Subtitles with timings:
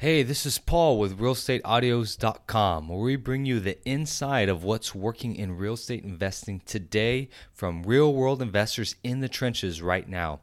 [0.00, 5.34] Hey, this is Paul with realestateaudios.com, where we bring you the inside of what's working
[5.34, 10.38] in real estate investing today from real world investors in the trenches right now.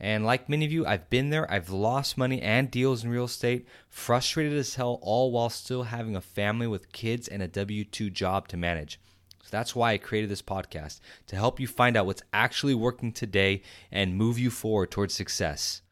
[0.00, 1.52] And like many of you, I've been there.
[1.52, 6.16] I've lost money and deals in real estate, frustrated as hell, all while still having
[6.16, 8.98] a family with kids and a W 2 job to manage.
[9.42, 13.12] So that's why I created this podcast to help you find out what's actually working
[13.12, 13.60] today
[13.92, 15.82] and move you forward towards success.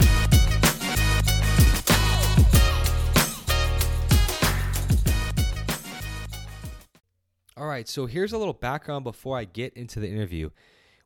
[7.62, 10.50] All right, so here's a little background before I get into the interview.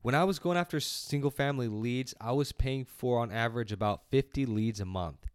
[0.00, 4.08] When I was going after single family leads, I was paying for on average about
[4.08, 5.26] 50 leads a month.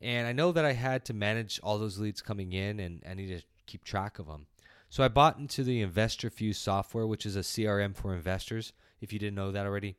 [0.00, 3.14] And I know that I had to manage all those leads coming in and I
[3.14, 4.46] need to keep track of them.
[4.90, 9.18] So I bought into the InvestorFuse software, which is a CRM for investors, if you
[9.18, 9.96] didn't know that already.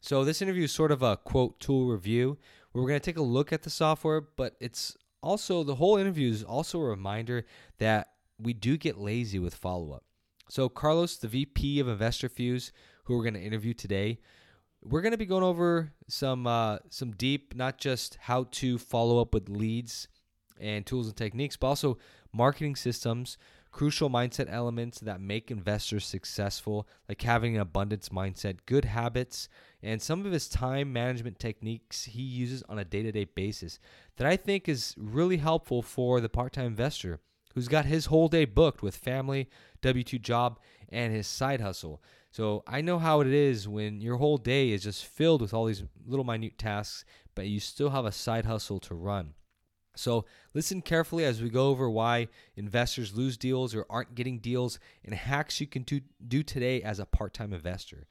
[0.00, 2.36] So this interview is sort of a quote tool review
[2.72, 6.32] we're going to take a look at the software, but it's also the whole interview
[6.32, 7.46] is also a reminder
[7.78, 8.08] that
[8.42, 10.04] we do get lazy with follow up.
[10.48, 12.72] So, Carlos, the VP of Investor Fuse,
[13.04, 14.18] who we're going to interview today,
[14.82, 19.20] we're going to be going over some uh, some deep, not just how to follow
[19.20, 20.08] up with leads
[20.58, 21.98] and tools and techniques, but also
[22.32, 23.38] marketing systems,
[23.70, 29.48] crucial mindset elements that make investors successful, like having an abundance mindset, good habits,
[29.82, 33.78] and some of his time management techniques he uses on a day to day basis
[34.16, 37.20] that I think is really helpful for the part time investor
[37.54, 39.48] who's got his whole day booked with family,
[39.82, 42.02] W 2 job, and his side hustle.
[42.30, 45.66] So I know how it is when your whole day is just filled with all
[45.66, 49.34] these little minute tasks, but you still have a side hustle to run.
[49.96, 54.78] So listen carefully as we go over why investors lose deals or aren't getting deals
[55.04, 58.06] and hacks you can do, do today as a part time investor.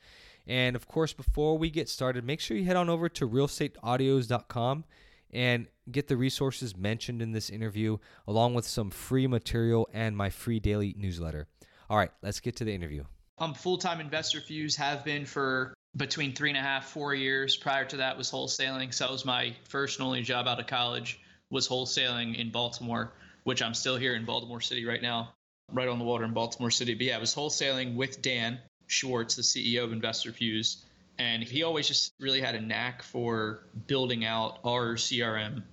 [0.45, 4.83] And of course, before we get started, make sure you head on over to realestateaudios.com
[5.31, 10.29] and get the resources mentioned in this interview, along with some free material and my
[10.29, 11.47] free daily newsletter.
[11.89, 13.03] All right, let's get to the interview.
[13.37, 17.57] I'm full time investor fuse, have been for between three and a half, four years.
[17.57, 18.93] Prior to that was wholesaling.
[18.93, 21.19] So that was my first and only job out of college
[21.49, 23.13] was wholesaling in Baltimore,
[23.43, 25.33] which I'm still here in Baltimore City right now,
[25.71, 26.93] right on the water in Baltimore City.
[26.93, 30.83] But yeah, I was wholesaling with Dan Schwartz, the CEO of InvestorFuse
[31.19, 35.63] and he always just really had a knack for building out our CRM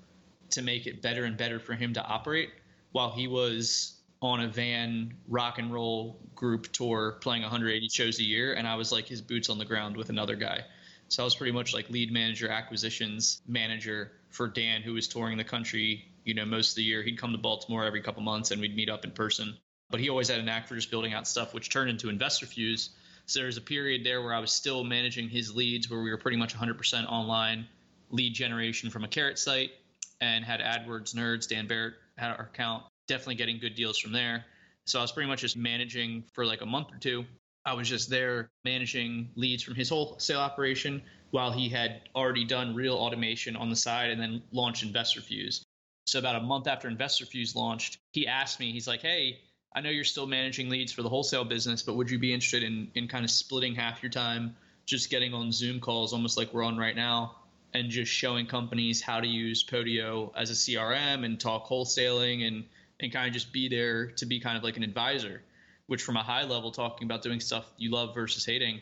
[0.50, 2.50] to make it better and better for him to operate
[2.90, 8.24] while he was on a van rock and roll group tour playing 180 shows a
[8.24, 10.64] year and I was like his boots on the ground with another guy.
[11.08, 15.36] So I was pretty much like lead manager, acquisitions manager for Dan who was touring
[15.36, 17.04] the country, you know, most of the year.
[17.04, 19.56] He'd come to Baltimore every couple months and we'd meet up in person.
[19.90, 22.88] But he always had a knack for just building out stuff which turned into InvestorFuse
[23.26, 26.10] so there was a period there where I was still managing his leads where we
[26.10, 27.66] were pretty much 100% online
[28.10, 29.72] lead generation from a carrot site
[30.20, 31.48] and had AdWords nerds.
[31.48, 34.44] Dan Barrett had our account, definitely getting good deals from there.
[34.86, 37.24] So I was pretty much just managing for like a month or two.
[37.64, 42.76] I was just there managing leads from his wholesale operation while he had already done
[42.76, 45.62] real automation on the side and then launched InvestorFuse.
[46.06, 49.40] So about a month after InvestorFuse launched, he asked me, he's like, "Hey,
[49.74, 52.62] I know you're still managing leads for the wholesale business, but would you be interested
[52.62, 54.56] in in kind of splitting half your time
[54.86, 57.36] just getting on Zoom calls, almost like we're on right now,
[57.74, 62.64] and just showing companies how to use Podio as a CRM and talk wholesaling and
[63.00, 65.42] and kind of just be there to be kind of like an advisor,
[65.86, 68.80] which from a high level, talking about doing stuff you love versus hating,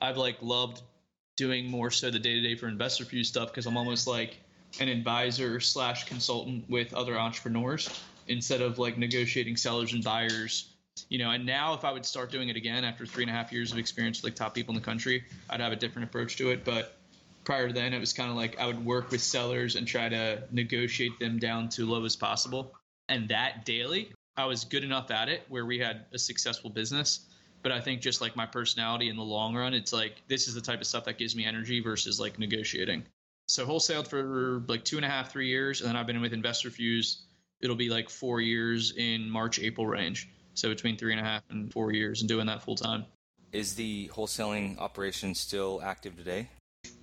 [0.00, 0.82] I've like loved
[1.36, 4.38] doing more so the day to day for InvestorFuse stuff because I'm almost like
[4.80, 7.88] an advisor slash consultant with other entrepreneurs
[8.28, 10.72] instead of like negotiating sellers and buyers.
[11.08, 13.34] You know and now if i would start doing it again after three and a
[13.34, 16.08] half years of experience with like top people in the country i'd have a different
[16.08, 16.64] approach to it.
[16.64, 16.96] But
[17.44, 20.08] prior to then it was kind of like i would work with sellers and try
[20.08, 22.74] to negotiate them down to low as possible.
[23.08, 27.20] And that daily i was good enough at it where we had a successful business.
[27.62, 30.54] But i think just like my personality in the long run it's like this is
[30.54, 33.04] the type of stuff that gives me energy versus like negotiating.
[33.48, 36.32] So wholesaled for like two and a half three years and then i've been with
[36.32, 37.18] InvestorFuse
[37.60, 40.28] it'll be like four years in March, April range.
[40.54, 43.04] So between three and a half and four years and doing that full time.
[43.52, 46.48] Is the wholesaling operation still active today?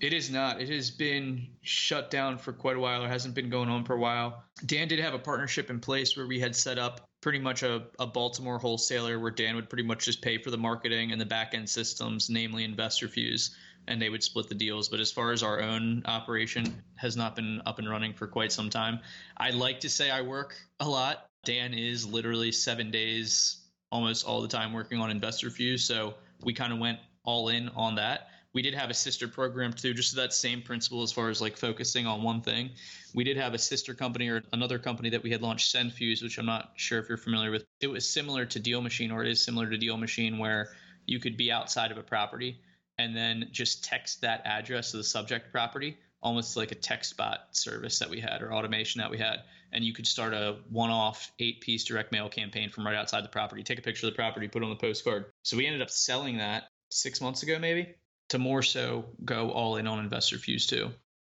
[0.01, 0.61] It is not.
[0.61, 3.03] It has been shut down for quite a while.
[3.03, 4.43] It hasn't been going on for a while.
[4.65, 7.83] Dan did have a partnership in place where we had set up pretty much a,
[7.99, 11.25] a Baltimore wholesaler where Dan would pretty much just pay for the marketing and the
[11.25, 13.51] back end systems, namely InvestorFuse
[13.87, 14.89] and they would split the deals.
[14.89, 18.51] But as far as our own operation has not been up and running for quite
[18.51, 18.99] some time.
[19.37, 21.27] I like to say I work a lot.
[21.45, 23.57] Dan is literally seven days
[23.91, 25.81] almost all the time working on investor InvestorFuse.
[25.81, 28.29] So we kind of went all in on that.
[28.53, 31.57] we did have a sister program too, just that same principle as far as like
[31.57, 32.69] focusing on one thing.
[33.15, 36.37] We did have a sister company or another company that we had launched, SendFuse, which
[36.37, 37.65] I'm not sure if you're familiar with.
[37.81, 40.69] It was similar to Deal Machine, or it is similar to Deal Machine, where
[41.07, 42.59] you could be outside of a property
[42.97, 47.47] and then just text that address to the subject property, almost like a text bot
[47.51, 49.39] service that we had or automation that we had.
[49.71, 53.23] And you could start a one off eight piece direct mail campaign from right outside
[53.23, 55.25] the property, take a picture of the property, put it on the postcard.
[55.43, 57.95] So we ended up selling that six months ago, maybe
[58.29, 60.91] to more so go all in on investor fuse too.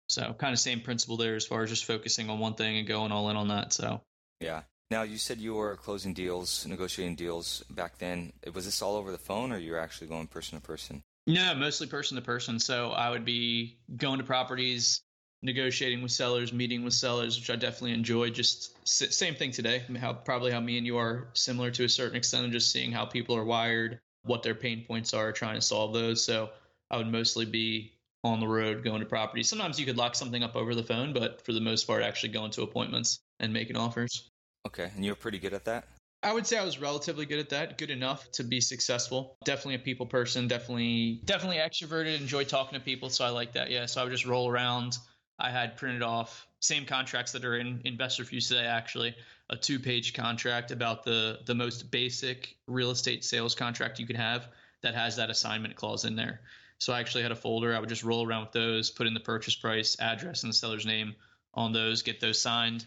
[0.08, 2.88] So kind of same principle there as far as just focusing on one thing and
[2.88, 3.72] going all in on that.
[3.72, 4.00] So
[4.40, 4.62] yeah.
[4.90, 8.32] Now you said you were closing deals, negotiating deals back then.
[8.52, 11.04] Was this all over the phone, or you were actually going person to person?
[11.26, 12.58] No, mostly person to person.
[12.58, 15.02] So I would be going to properties,
[15.42, 18.30] negotiating with sellers, meeting with sellers, which I definitely enjoy.
[18.30, 19.84] Just same thing today.
[19.98, 22.90] How probably how me and you are similar to a certain extent, and just seeing
[22.90, 26.24] how people are wired, what their pain points are, trying to solve those.
[26.24, 26.50] So
[26.90, 27.92] I would mostly be
[28.24, 29.48] on the road going to properties.
[29.48, 32.30] Sometimes you could lock something up over the phone, but for the most part, actually
[32.30, 34.28] going to appointments and making offers.
[34.66, 35.86] Okay, and you're pretty good at that.
[36.22, 39.36] I would say I was relatively good at that, good enough to be successful.
[39.44, 43.70] Definitely a people person, definitely definitely extroverted, enjoy talking to people, so I like that.
[43.70, 44.98] Yeah, so I would just roll around.
[45.38, 49.14] I had printed off same contracts that are in Investor Fuse today actually,
[49.48, 54.48] a two-page contract about the the most basic real estate sales contract you could have
[54.82, 56.40] that has that assignment clause in there.
[56.78, 57.74] So I actually had a folder.
[57.74, 60.56] I would just roll around with those, put in the purchase price, address, and the
[60.56, 61.14] seller's name
[61.54, 62.84] on those, get those signed.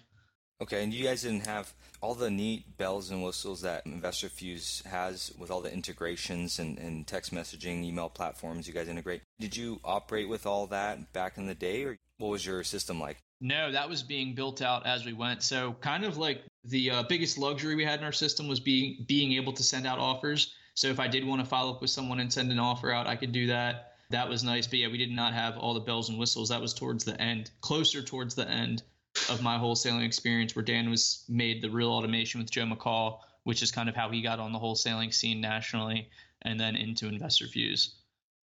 [0.64, 4.82] Okay, and you guys didn't have all the neat bells and whistles that Investor Fuse
[4.86, 9.22] has with all the integrations and, and text messaging, email platforms you guys integrate.
[9.40, 13.00] Did you operate with all that back in the day, or what was your system
[13.00, 13.18] like?
[13.42, 15.44] No, that was being built out as we went.
[15.44, 19.06] So, kind of like the uh, biggest luxury we had in our system was being
[19.06, 21.92] being able to send out offers so if I did want to follow up with
[21.92, 23.94] someone and send an offer out, I could do that.
[24.10, 24.68] That was nice.
[24.68, 26.50] But yeah, we did not have all the bells and whistles.
[26.50, 28.84] That was towards the end, closer towards the end
[29.30, 33.62] of my wholesaling experience, where Dan was made the real automation with Joe McCall, which
[33.62, 36.10] is kind of how he got on the wholesaling scene nationally
[36.42, 37.96] and then into Investor Fuse.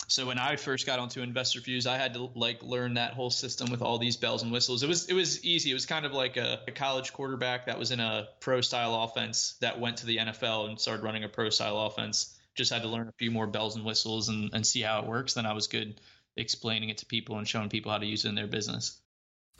[0.08, 3.30] So when I first got onto Investor Fuse, I had to like learn that whole
[3.30, 4.82] system with all these bells and whistles.
[4.82, 5.70] It was it was easy.
[5.70, 9.04] It was kind of like a, a, college quarterback that was in a pro style
[9.04, 12.36] offense that went to the NFL and started running a pro style offense.
[12.56, 15.06] Just had to learn a few more bells and whistles and, and see how it
[15.06, 15.34] works.
[15.34, 16.00] Then I was good
[16.36, 19.00] explaining it to people and showing people how to use it in their business.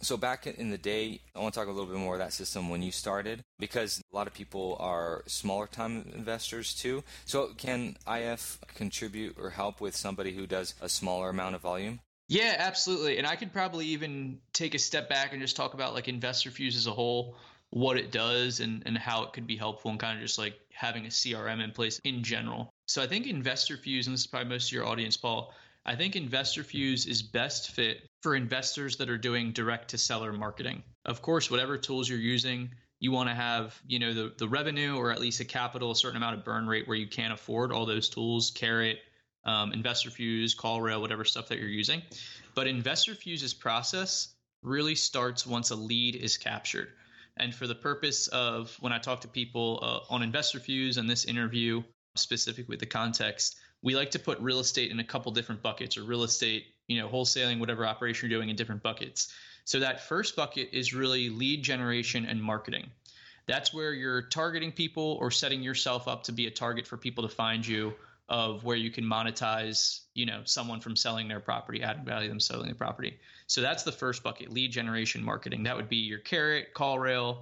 [0.03, 2.33] So back in the day, I want to talk a little bit more of that
[2.33, 7.05] system when you started because a lot of people are smaller time investors too.
[7.27, 12.01] So can IF contribute or help with somebody who does a smaller amount of volume?
[12.29, 13.19] Yeah, absolutely.
[13.19, 16.51] And I could probably even take a step back and just talk about like Investor
[16.51, 17.37] Fuse as a whole,
[17.71, 20.55] what it does and, and how it could be helpful and kind of just like
[20.73, 22.73] having a CRM in place in general.
[22.87, 25.53] So I think Investor Fuse, and this is probably most of your audience, Paul,
[25.87, 30.33] I think Investor Fuse is best fit for investors that are doing direct to seller
[30.33, 30.83] marketing.
[31.07, 34.97] Of course, whatever tools you're using, you want to have, you know, the, the revenue
[34.97, 37.73] or at least a capital, a certain amount of burn rate where you can't afford
[37.73, 38.99] all those tools, Carrot,
[39.45, 42.03] um, Investor Fuse, CallRail, whatever stuff that you're using.
[42.55, 46.89] But Investor Fuse's process really starts once a lead is captured.
[47.39, 51.09] And for the purpose of when I talk to people uh, on Investor Fuse and
[51.09, 51.83] this interview,
[52.17, 55.97] specific with the context, we like to put real estate in a couple different buckets
[55.97, 59.33] or real estate, you know, wholesaling, whatever operation you're doing in different buckets.
[59.65, 62.91] So that first bucket is really lead generation and marketing.
[63.47, 67.27] That's where you're targeting people or setting yourself up to be a target for people
[67.27, 67.95] to find you
[68.29, 72.39] of where you can monetize, you know, someone from selling their property, adding value them
[72.39, 73.19] selling the property.
[73.49, 75.65] So that's the first bucket, lead generation marketing.
[75.65, 77.39] That would be your Carrot, CallRail,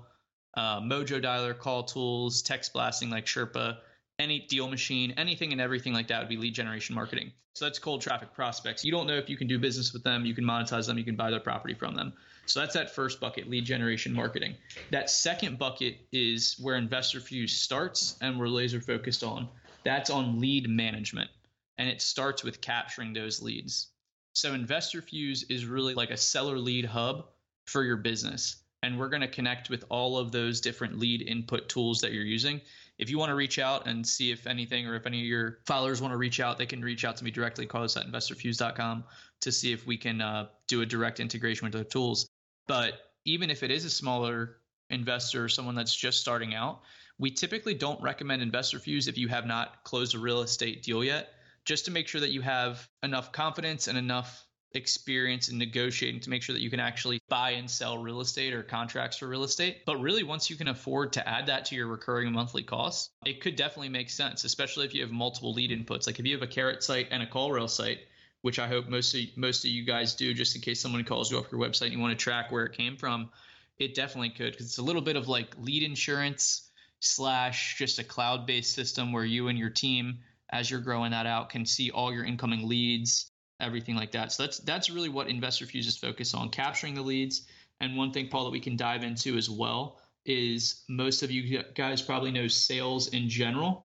[0.54, 3.76] uh, Mojo Dialer, Call Tools, text blasting like Sherpa,
[4.18, 7.30] any deal machine, anything and everything like that would be lead generation marketing.
[7.54, 8.84] So that's cold traffic prospects.
[8.84, 11.04] You don't know if you can do business with them, you can monetize them, you
[11.04, 12.12] can buy their property from them.
[12.46, 14.54] So that's that first bucket, lead generation marketing.
[14.90, 19.48] That second bucket is where Investor Fuse starts and we're laser focused on.
[19.84, 21.30] That's on lead management.
[21.78, 23.88] And it starts with capturing those leads.
[24.32, 27.26] So Investor Fuse is really like a seller lead hub
[27.66, 28.56] for your business.
[28.82, 32.24] And we're going to connect with all of those different lead input tools that you're
[32.24, 32.60] using
[32.98, 35.58] if you want to reach out and see if anything or if any of your
[35.66, 37.64] followers want to reach out, they can reach out to me directly.
[37.64, 39.04] Call us at investorfuse.com
[39.40, 42.28] to see if we can uh, do a direct integration with the tools.
[42.66, 44.58] But even if it is a smaller
[44.90, 46.80] investor or someone that's just starting out,
[47.18, 51.02] we typically don't recommend Investor Fuse if you have not closed a real estate deal
[51.04, 56.20] yet, just to make sure that you have enough confidence and enough experience in negotiating
[56.20, 59.26] to make sure that you can actually buy and sell real estate or contracts for
[59.26, 59.78] real estate.
[59.86, 63.40] But really, once you can afford to add that to your recurring monthly costs, it
[63.40, 66.06] could definitely make sense, especially if you have multiple lead inputs.
[66.06, 68.00] Like if you have a carrot site and a CallRail site,
[68.42, 71.30] which I hope most of most of you guys do, just in case someone calls
[71.30, 73.30] you off your website and you want to track where it came from.
[73.78, 76.68] It definitely could because it's a little bit of like lead insurance
[77.00, 80.18] slash just a cloud based system where you and your team,
[80.50, 84.32] as you're growing that out, can see all your incoming leads, everything like that.
[84.32, 87.46] So that's that's really what InvestorFuse is focused on, capturing the leads.
[87.80, 91.62] And one thing, Paul, that we can dive into as well is most of you
[91.74, 93.86] guys probably know sales in general.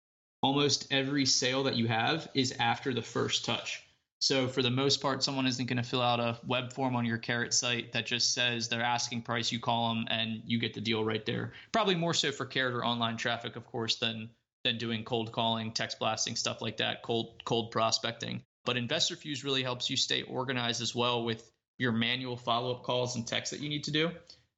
[0.41, 3.83] Almost every sale that you have is after the first touch.
[4.19, 7.05] So for the most part, someone isn't going to fill out a web form on
[7.05, 9.51] your Carrot site that just says their asking price.
[9.51, 11.51] You call them and you get the deal right there.
[11.73, 14.29] Probably more so for Carrot or online traffic, of course, than
[14.63, 18.41] than doing cold calling, text blasting, stuff like that, cold cold prospecting.
[18.65, 23.15] But InvestorFuse really helps you stay organized as well with your manual follow up calls
[23.15, 24.11] and texts that you need to do,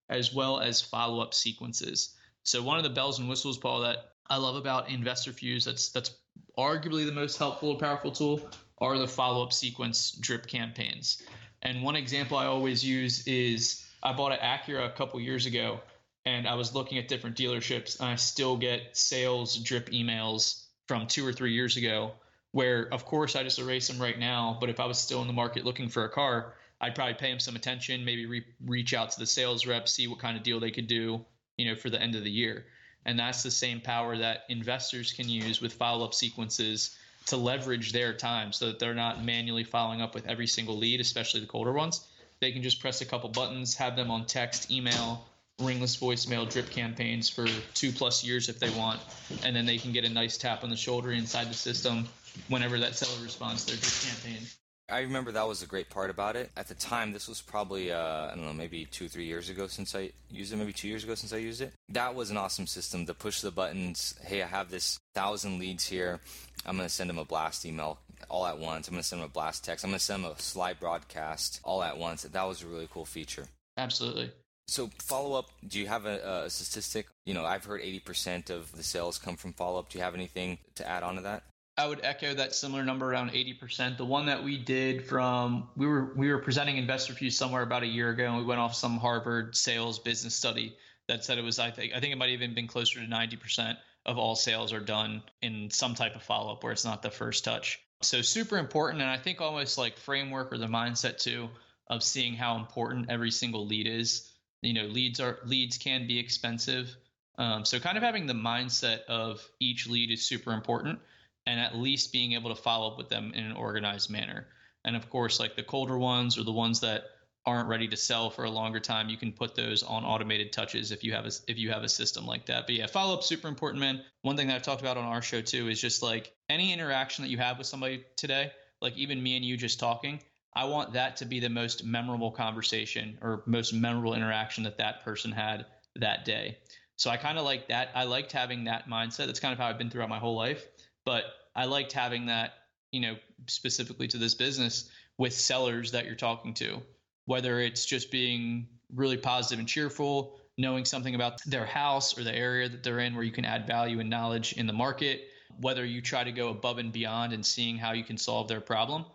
[0.10, 2.16] as well as follow up sequences.
[2.44, 6.12] So one of the bells and whistles, Paul, that I love about InvestorFuse that's that's
[6.58, 11.22] arguably the most helpful powerful tool are the follow up sequence drip campaigns.
[11.62, 15.80] And one example I always use is I bought an Acura a couple years ago
[16.26, 21.08] and I was looking at different dealerships and I still get sales drip emails from
[21.08, 22.12] two or three years ago
[22.56, 25.28] where of course I just erase them right now, but if I was still in
[25.28, 28.94] the market looking for a car, I'd probably pay them some attention, maybe re- reach
[28.94, 31.26] out to the sales rep, see what kind of deal they could do,
[31.58, 32.66] you know, for the end of the year.
[33.04, 38.14] And that's the same power that investors can use with follow-up sequences to leverage their
[38.14, 41.74] time so that they're not manually following up with every single lead, especially the colder
[41.74, 42.08] ones.
[42.40, 45.26] They can just press a couple buttons, have them on text, email,
[45.60, 49.02] ringless voicemail, drip campaigns for two plus years if they want,
[49.44, 52.08] and then they can get a nice tap on the shoulder inside the system
[52.50, 54.48] whenever that seller responds to their campaign.
[54.88, 56.52] I remember that was a great part about it.
[56.56, 59.66] At the time, this was probably, uh, I don't know, maybe two, three years ago
[59.66, 61.74] since I used it, maybe two years ago since I used it.
[61.90, 64.14] That was an awesome system to push the buttons.
[64.24, 66.20] Hey, I have this thousand leads here.
[66.68, 67.98] I'm going to send them a blast email
[68.30, 68.88] all at once.
[68.88, 69.84] I'm going to send them a blast text.
[69.84, 72.22] I'm going to send them a Slybroadcast all at once.
[72.22, 73.48] That was a really cool feature.
[73.78, 74.32] Absolutely.
[74.68, 77.08] So follow up, do you have a, a statistic?
[77.26, 79.90] You know, I've heard 80% of the sales come from follow up.
[79.90, 81.44] Do you have anything to add on to that?
[81.78, 83.98] I would echo that similar number around 80%.
[83.98, 87.88] The one that we did from we were we were presenting InvestorFuse somewhere about a
[87.88, 90.78] year ago and we went off some Harvard sales business study
[91.08, 93.06] that said it was I think I think it might have even been closer to
[93.06, 97.12] 90% of all sales are done in some type of follow-up where it's not the
[97.12, 97.82] first touch.
[98.02, 101.50] So super important and I think almost like framework or the mindset too
[101.88, 104.32] of seeing how important every single lead is.
[104.62, 106.96] You know, leads are leads can be expensive.
[107.38, 111.00] Um, so kind of having the mindset of each lead is super important
[111.46, 114.48] and at least being able to follow up with them in an organized manner.
[114.84, 117.06] And of course, like the colder ones or the ones that
[117.46, 120.92] aren't ready to sell for a longer time, you can put those on automated touches
[120.92, 122.66] if you have a if you have a system like that.
[122.66, 124.02] But yeah, follow up super important, man.
[124.24, 127.24] One thing that I've talked about on our show too is just like any interaction
[127.24, 130.20] that you have with somebody today, like even me and you just talking,
[130.56, 135.04] I want that to be the most memorable conversation or most memorable interaction that that
[135.04, 135.66] person had
[135.98, 136.58] that day.
[136.98, 137.90] So I kind of like that.
[137.94, 139.26] I liked having that mindset.
[139.26, 140.66] That's kind of how I've been throughout my whole life.
[141.06, 142.54] But I liked having that,
[142.92, 143.16] you know,
[143.48, 146.82] specifically to this business with sellers that you're talking to,
[147.26, 152.36] whether it's just being really positive and cheerful, knowing something about their house or the
[152.36, 155.28] area that they're in where you can add value and knowledge in the market,
[155.62, 158.62] whether you try to go above and beyond and seeing how you can solve their
[158.62, 159.06] problem.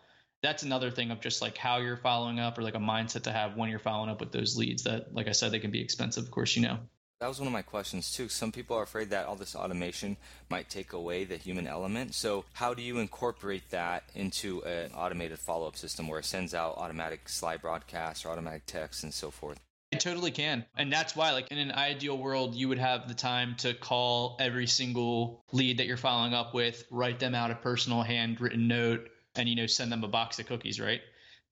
[0.43, 3.33] That's another thing of just like how you're following up or like a mindset to
[3.33, 5.81] have when you're following up with those leads that, like I said, they can be
[5.81, 6.79] expensive, of course, you know.
[7.21, 8.31] That was one of my questions too.
[8.31, 10.17] Some people are afraid that all this automation
[10.49, 12.15] might take away the human element.
[12.15, 16.55] So, how do you incorporate that into an automated follow up system where it sends
[16.55, 19.61] out automatic Slybroadcasts or automatic texts and so forth?
[19.93, 20.65] It totally can.
[20.79, 24.39] And that's why, like, in an ideal world, you would have the time to call
[24.41, 29.11] every single lead that you're following up with, write them out a personal handwritten note,
[29.35, 31.03] and, you know, send them a box of cookies, right?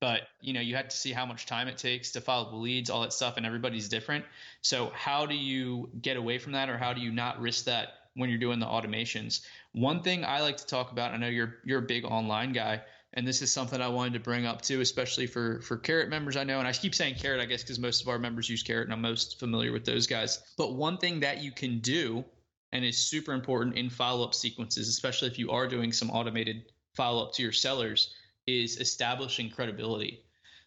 [0.00, 2.56] But you know you have to see how much time it takes to follow the
[2.56, 4.24] leads all that stuff and everybody's different.
[4.62, 7.88] So how do you get away from that or how do you not risk that
[8.14, 9.40] when you're doing the automations?
[9.72, 12.82] One thing i like to talk about i know you're you're a big online guy
[13.14, 16.36] and this is something i wanted to bring up too especially for for carrot members
[16.36, 18.62] i know and i keep saying carrot i guess because most of our members use
[18.62, 20.40] carrot and i'm most familiar with those guys.
[20.56, 22.24] But one thing that you can do
[22.72, 26.64] and is super important in follow-up sequences especially if you are doing some automated
[26.94, 28.12] follow-up to your sellers
[28.48, 30.22] is establishing credibility.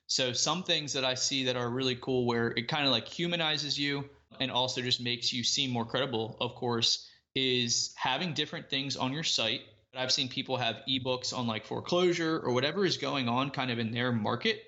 [0.06, 3.08] So some things that I see that are really cool where it kind of like
[3.08, 4.08] humanizes you
[4.40, 9.14] and also just makes you seem more credible, of course, is having different things on
[9.14, 9.62] your site.
[9.96, 13.80] I've seen people have ebooks on like foreclosure or whatever is going on kind of
[13.80, 14.64] in their market.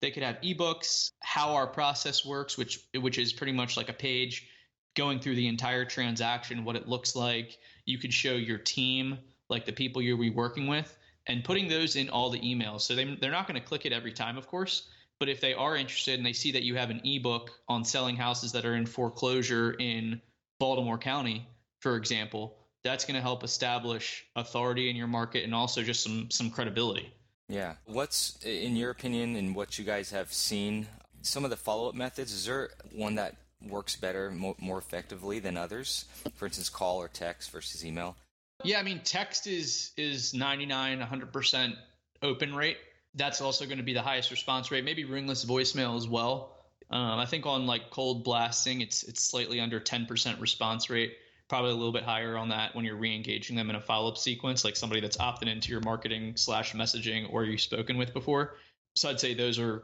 [0.00, 3.94] They could have ebooks, how our process works, which which is pretty much like a
[3.94, 4.48] page
[4.94, 7.58] going through the entire transaction, what it looks like.
[7.86, 11.96] You could show your team, like the people you'll be working with, and putting those
[11.96, 12.82] in all the emails.
[12.82, 14.88] So they, they're not going to click it every time, of course.
[15.18, 18.16] But if they are interested and they see that you have an ebook on selling
[18.16, 20.20] houses that are in foreclosure in
[20.58, 21.46] Baltimore County,
[21.80, 26.30] for example, that's going to help establish authority in your market and also just some
[26.30, 27.12] some credibility.
[27.48, 27.74] Yeah.
[27.84, 30.88] What's in your opinion and what you guys have seen
[31.20, 33.36] some of the follow-up methods is there one that
[33.68, 38.16] works better more, more effectively than others for instance call or text versus email
[38.64, 41.74] yeah i mean text is is 99 100%
[42.22, 42.78] open rate.
[43.14, 44.84] That's also going to be the highest response rate.
[44.84, 46.56] Maybe ringless voicemail as well.
[46.90, 51.14] Um, i think on like cold blasting it's it's slightly under 10% response rate
[51.48, 54.64] probably a little bit higher on that when you're re-engaging them in a follow-up sequence
[54.64, 58.56] like somebody that's opted into your marketing slash messaging or you've spoken with before.
[58.94, 59.82] So i'd say those are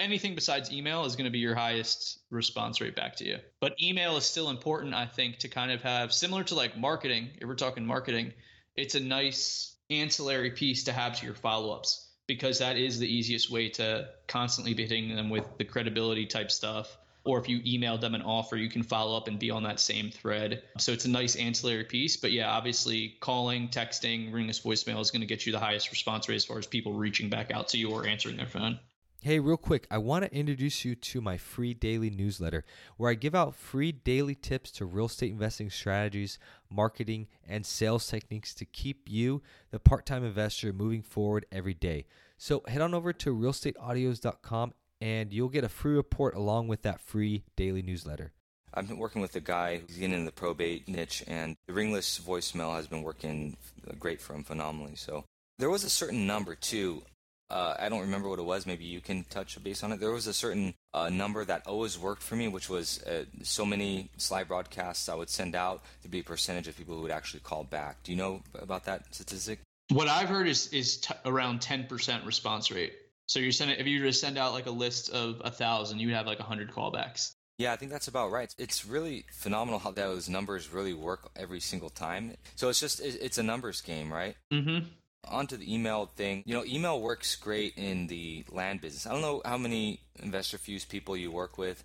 [0.00, 3.74] anything besides email is going to be your highest response rate back to you but
[3.82, 7.46] email is still important i think to kind of have similar to like marketing if
[7.46, 8.32] we're talking marketing
[8.76, 13.50] it's a nice ancillary piece to have to your follow-ups because that is the easiest
[13.50, 17.98] way to constantly be hitting them with the credibility type stuff or if you email
[17.98, 20.62] them an offer, you can follow up and be on that same thread.
[20.78, 22.16] So it's a nice ancillary piece.
[22.16, 26.26] But yeah, obviously, calling, texting, ringless voicemail is going to get you the highest response
[26.28, 28.78] rate as far as people reaching back out to you or answering their phone.
[29.20, 32.64] Hey, real quick, I want to introduce you to my free daily newsletter
[32.96, 36.38] where I give out free daily tips to real estate investing strategies,
[36.70, 42.06] marketing, and sales techniques to keep you, the part time investor, moving forward every day.
[42.36, 47.00] So head on over to realestateaudios.com and you'll get a free report along with that
[47.00, 48.32] free daily newsletter.
[48.72, 52.20] I've been working with a guy who's getting in the probate niche, and the ringless
[52.20, 53.56] voicemail has been working
[53.98, 54.94] great for him phenomenally.
[54.94, 55.24] So
[55.58, 57.02] there was a certain number too.
[57.50, 58.66] Uh, I don't remember what it was.
[58.66, 60.00] Maybe you can touch base on it.
[60.00, 63.64] There was a certain uh, number that always worked for me, which was uh, so
[63.64, 65.82] many Slybroadcasts I would send out.
[66.02, 68.02] There'd be a percentage of people who would actually call back.
[68.02, 69.60] Do you know about that statistic?
[69.90, 72.92] What I've heard is is t- around ten percent response rate.
[73.26, 76.00] So you're sending if you were to send out like a list of a thousand,
[76.00, 77.32] you would have like a hundred callbacks.
[77.56, 78.54] Yeah, I think that's about right.
[78.58, 82.34] It's really phenomenal how those numbers really work every single time.
[82.54, 84.36] So it's just it's a numbers game, right?
[84.52, 84.86] Mm-hmm.
[85.30, 86.42] Onto the email thing.
[86.46, 89.06] You know, email works great in the land business.
[89.06, 91.84] I don't know how many InvestorFuse people you work with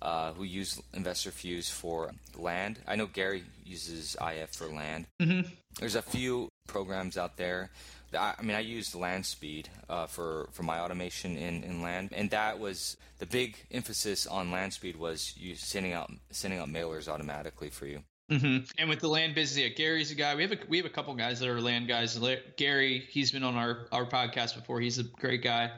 [0.00, 2.78] uh, who use InvestorFuse for land.
[2.86, 5.06] I know Gary uses IF for land.
[5.20, 5.48] Mm-hmm.
[5.78, 7.70] There's a few programs out there
[8.16, 12.58] I, mean, I used LandSpeed uh, for for my automation in, in land, and that
[12.58, 17.86] was the big emphasis on LandSpeed was you sending out sending out mailers automatically for
[17.86, 18.02] you.
[18.30, 18.64] Mm-hmm.
[18.78, 20.34] And with the land business, yeah, Gary's a guy.
[20.34, 22.18] We have a we have a couple guys that are land guys.
[22.56, 24.80] Gary, he's been on our our podcast before.
[24.80, 25.70] He's a great guy.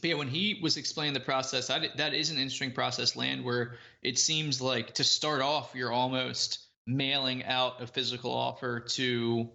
[0.00, 3.16] But yeah, when he was explaining the process, that that is an interesting process.
[3.16, 8.80] Land where it seems like to start off, you're almost mailing out a physical offer
[8.80, 9.48] to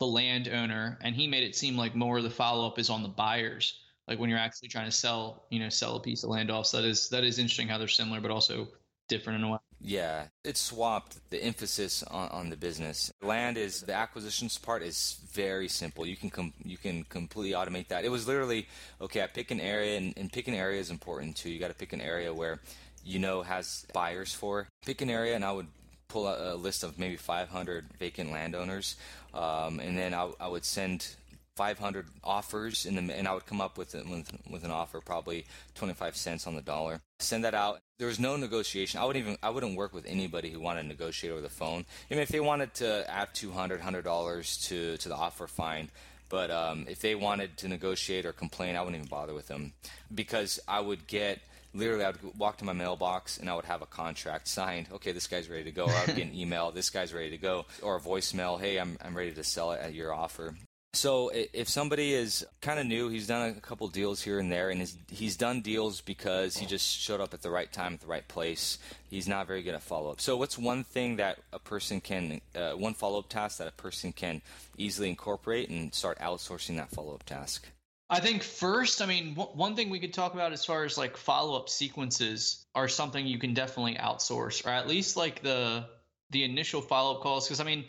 [0.00, 3.04] the landowner, and he made it seem like more of the follow up is on
[3.04, 3.80] the buyers.
[4.08, 6.66] Like when you're actually trying to sell, you know, sell a piece of land off.
[6.66, 8.68] So that is that is interesting how they're similar, but also
[9.08, 9.58] different in a way.
[9.86, 13.12] Yeah, it swapped the emphasis on, on the business.
[13.20, 16.06] Land is the acquisitions part is very simple.
[16.06, 18.02] You can com- you can completely automate that.
[18.02, 18.66] It was literally
[19.02, 19.22] okay.
[19.22, 21.50] I pick an area, and, and pick an area is important too.
[21.50, 22.60] You got to pick an area where
[23.04, 24.68] you know has buyers for.
[24.86, 25.66] Pick an area, and I would
[26.08, 28.96] pull out a list of maybe 500 vacant landowners,
[29.34, 31.14] um, and then I, I, would send
[31.56, 36.16] 500 offers, the, and I would come up with, with, with an offer probably 25
[36.16, 37.00] cents on the dollar.
[37.20, 37.80] Send that out.
[37.98, 39.00] There was no negotiation.
[39.00, 41.84] I wouldn't even I wouldn't work with anybody who wanted to negotiate over the phone.
[42.10, 45.90] I mean, if they wanted to add 200 dollars to to the offer, fine.
[46.28, 49.72] But um, if they wanted to negotiate or complain, I wouldn't even bother with them
[50.12, 51.40] because I would get
[51.74, 54.88] literally I would walk to my mailbox and I would have a contract signed.
[54.92, 55.84] Okay, this guy's ready to go.
[55.84, 58.78] Or I would get an email, this guy's ready to go, or a voicemail, hey,
[58.78, 60.54] I'm I'm ready to sell it at your offer.
[60.94, 64.70] So if somebody is kind of new, he's done a couple deals here and there,
[64.70, 68.06] and he's done deals because he just showed up at the right time at the
[68.06, 68.78] right place.
[69.10, 70.20] He's not very good at follow up.
[70.20, 73.72] So what's one thing that a person can, uh, one follow up task that a
[73.72, 74.42] person can
[74.78, 77.68] easily incorporate and start outsourcing that follow up task?
[78.10, 80.98] I think first, I mean, w- one thing we could talk about as far as
[80.98, 85.86] like follow up sequences are something you can definitely outsource, or at least like the
[86.30, 87.46] the initial follow up calls.
[87.46, 87.84] Because I mean,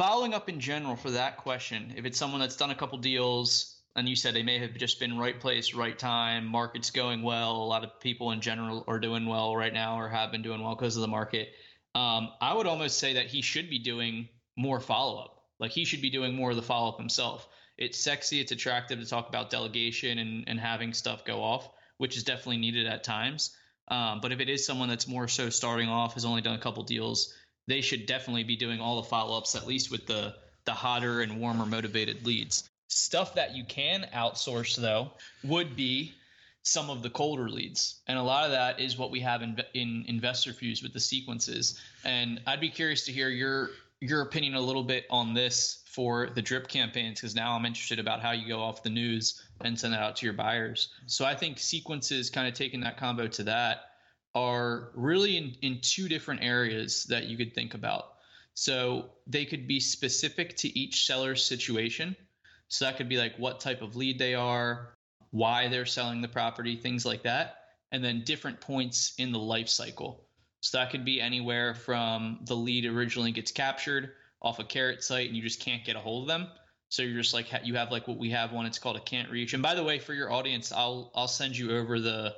[0.00, 3.76] following up in general for that question, if it's someone that's done a couple deals
[3.94, 7.56] and you said they may have just been right place, right time, market's going well,
[7.56, 10.62] a lot of people in general are doing well right now or have been doing
[10.62, 11.50] well because of the market.
[11.94, 15.42] Um, I would almost say that he should be doing more follow up.
[15.58, 19.00] Like he should be doing more of the follow up himself it's sexy, it's attractive
[19.00, 23.02] to talk about delegation and, and having stuff go off, which is definitely needed at
[23.02, 23.56] times.
[23.88, 26.60] Um, but if it is someone that's more so starting off, has only done a
[26.60, 27.34] couple deals,
[27.66, 31.22] they should definitely be doing all the follow ups, at least with the the hotter
[31.22, 32.68] and warmer motivated leads.
[32.88, 36.12] Stuff that you can outsource, though, would be
[36.62, 38.00] some of the colder leads.
[38.06, 41.00] And a lot of that is what we have in, in Investor Fuse with the
[41.00, 41.80] sequences.
[42.04, 43.70] And I'd be curious to hear your
[44.02, 47.98] your opinion a little bit on this for the drip campaigns because now I'm interested
[47.98, 50.88] about how you go off the news and send that out to your buyers.
[51.04, 53.89] So I think sequences kind of taking that combo to that
[54.34, 58.14] are really in, in two different areas that you could think about.
[58.54, 62.16] So they could be specific to each seller's situation.
[62.68, 64.94] So that could be like what type of lead they are,
[65.30, 67.56] why they're selling the property, things like that.
[67.92, 70.24] And then different points in the life cycle.
[70.60, 74.12] So that could be anywhere from the lead originally gets captured
[74.42, 76.48] off a carrot site and you just can't get a hold of them.
[76.90, 78.66] So you're just like you have like what we have one.
[78.66, 79.54] It's called a can't reach.
[79.54, 82.34] And by the way, for your audience, I'll I'll send you over the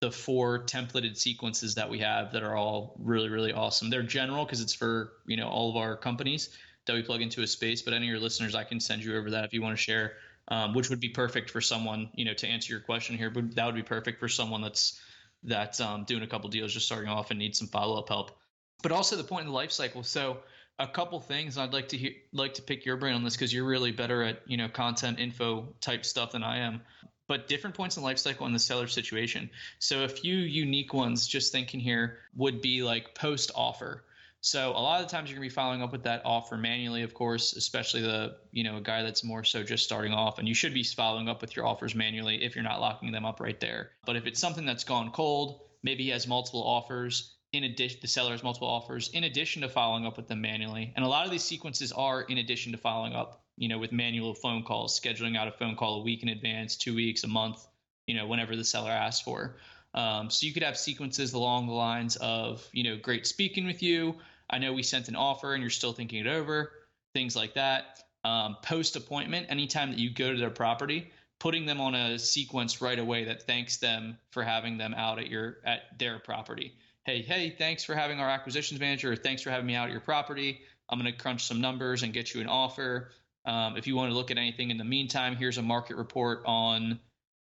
[0.00, 3.90] the four templated sequences that we have that are all really really awesome.
[3.90, 6.50] They're general because it's for you know all of our companies
[6.86, 7.82] that we plug into a space.
[7.82, 9.82] But any of your listeners, I can send you over that if you want to
[9.82, 10.14] share,
[10.48, 13.30] um, which would be perfect for someone you know to answer your question here.
[13.30, 15.00] But that would be perfect for someone that's
[15.42, 18.38] that's um, doing a couple deals, just starting off and needs some follow up help.
[18.82, 20.02] But also the point in the life cycle.
[20.02, 20.38] So
[20.78, 23.52] a couple things I'd like to hear, like to pick your brain on this because
[23.52, 26.82] you're really better at you know content info type stuff than I am.
[27.28, 29.50] But different points in life cycle in the seller situation.
[29.78, 34.02] So a few unique ones, just thinking here, would be like post offer.
[34.40, 37.02] So a lot of the times you're gonna be following up with that offer manually,
[37.02, 40.46] of course, especially the you know a guy that's more so just starting off, and
[40.46, 43.40] you should be following up with your offers manually if you're not locking them up
[43.40, 43.90] right there.
[44.06, 47.34] But if it's something that's gone cold, maybe he has multiple offers.
[47.52, 50.92] In addition, the seller has multiple offers in addition to following up with them manually,
[50.94, 53.92] and a lot of these sequences are in addition to following up, you know, with
[53.92, 57.28] manual phone calls, scheduling out a phone call a week in advance, two weeks, a
[57.28, 57.66] month,
[58.06, 59.56] you know, whenever the seller asks for.
[59.94, 63.82] Um, so you could have sequences along the lines of, you know, great speaking with
[63.82, 64.16] you.
[64.50, 66.72] I know we sent an offer and you're still thinking it over,
[67.14, 68.02] things like that.
[68.24, 72.82] Um, Post appointment, anytime that you go to their property, putting them on a sequence
[72.82, 76.74] right away that thanks them for having them out at your at their property.
[77.04, 79.92] Hey, hey, thanks for having our acquisitions manager, or thanks for having me out at
[79.92, 80.60] your property.
[80.88, 83.10] I'm going to crunch some numbers and get you an offer.
[83.48, 86.42] Um, if you want to look at anything in the meantime, here's a market report
[86.44, 87.00] on,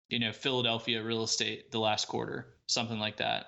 [0.10, 3.48] you know, Philadelphia real estate the last quarter, something like that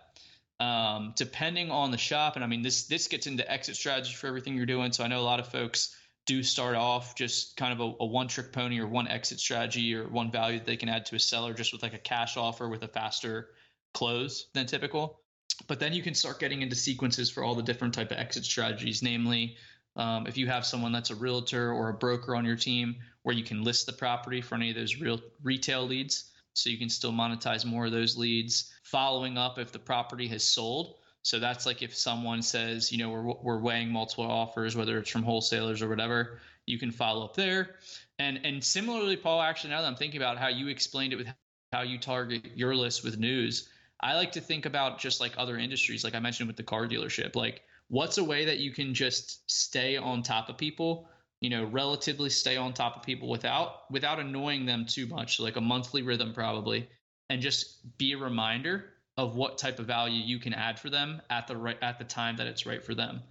[0.60, 2.36] um, depending on the shop.
[2.36, 4.92] And I mean, this this gets into exit strategy for everything you're doing.
[4.92, 8.06] So I know a lot of folks do start off just kind of a, a
[8.06, 11.16] one trick pony or one exit strategy or one value that they can add to
[11.16, 13.50] a seller just with like a cash offer with a faster
[13.94, 15.22] close than typical.
[15.68, 18.46] But then you can start getting into sequences for all the different type of exit
[18.46, 19.58] strategies, namely.
[19.96, 23.36] Um, if you have someone that's a realtor or a broker on your team where
[23.36, 26.90] you can list the property for any of those real retail leads, so you can
[26.90, 28.74] still monetize more of those leads.
[28.84, 30.96] Following up if the property has sold.
[31.22, 35.10] So that's like if someone says, you know, we're, we're weighing multiple offers, whether it's
[35.10, 37.76] from wholesalers or whatever, you can follow up there.
[38.20, 41.28] And and similarly, Paul, actually, now that I'm thinking about how you explained it with
[41.72, 43.70] how you target your list with news,
[44.02, 46.88] I like to think about just like other industries, like I mentioned with the car
[46.88, 47.36] dealership.
[47.36, 51.10] Like, what's a way that you can just stay on top of people
[51.42, 55.56] you know relatively stay on top of people without without annoying them too much like
[55.56, 56.88] a monthly rhythm probably
[57.30, 58.86] and just be a reminder
[59.18, 62.06] of what type of value you can add for them at the right at the
[62.06, 63.22] time that it's right for them.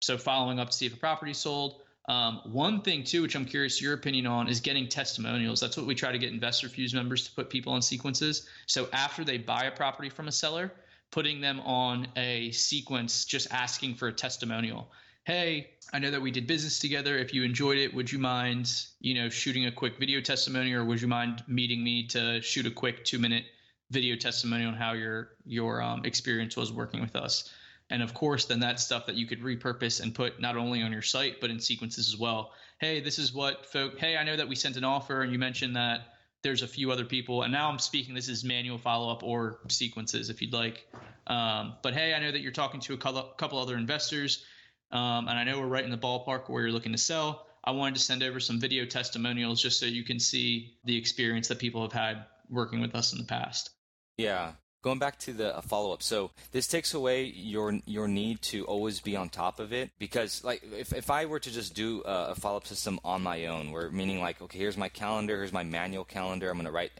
[0.00, 3.44] So following up to see if a property sold um, one thing too which i'm
[3.44, 5.60] curious your opinion on is getting testimonials.
[5.60, 8.48] That's what we try to get investor fuse members to put people on sequences.
[8.66, 10.72] So after they buy a property from a seller
[11.12, 14.90] putting them on a sequence just asking for a testimonial
[15.24, 17.16] hey, I know that we did business together.
[17.16, 20.84] If you enjoyed it, would you mind, you know, shooting a quick video testimony, or
[20.84, 23.44] would you mind meeting me to shoot a quick two minute
[23.90, 27.50] video testimony on how your your um, experience was working with us?
[27.90, 30.92] And of course, then that's stuff that you could repurpose and put not only on
[30.92, 32.52] your site but in sequences as well.
[32.78, 33.98] Hey, this is what folk.
[33.98, 36.90] Hey, I know that we sent an offer, and you mentioned that there's a few
[36.90, 38.14] other people, and now I'm speaking.
[38.14, 40.86] This is manual follow up or sequences, if you'd like.
[41.26, 44.44] Um, but hey, I know that you're talking to a couple other investors
[44.92, 47.46] um, and I know we're right in the ballpark where you're looking to sell.
[47.64, 51.48] I wanted to send over some video testimonials just so you can see the experience
[51.48, 53.70] that people have had working with us in the past.
[54.18, 54.52] Yeah.
[54.82, 58.64] Going back to the uh, follow up, so this takes away your your need to
[58.64, 62.02] always be on top of it because, like, if, if I were to just do
[62.04, 65.36] a, a follow up system on my own, where meaning like, okay, here's my calendar,
[65.36, 66.90] here's my manual calendar, I'm going to write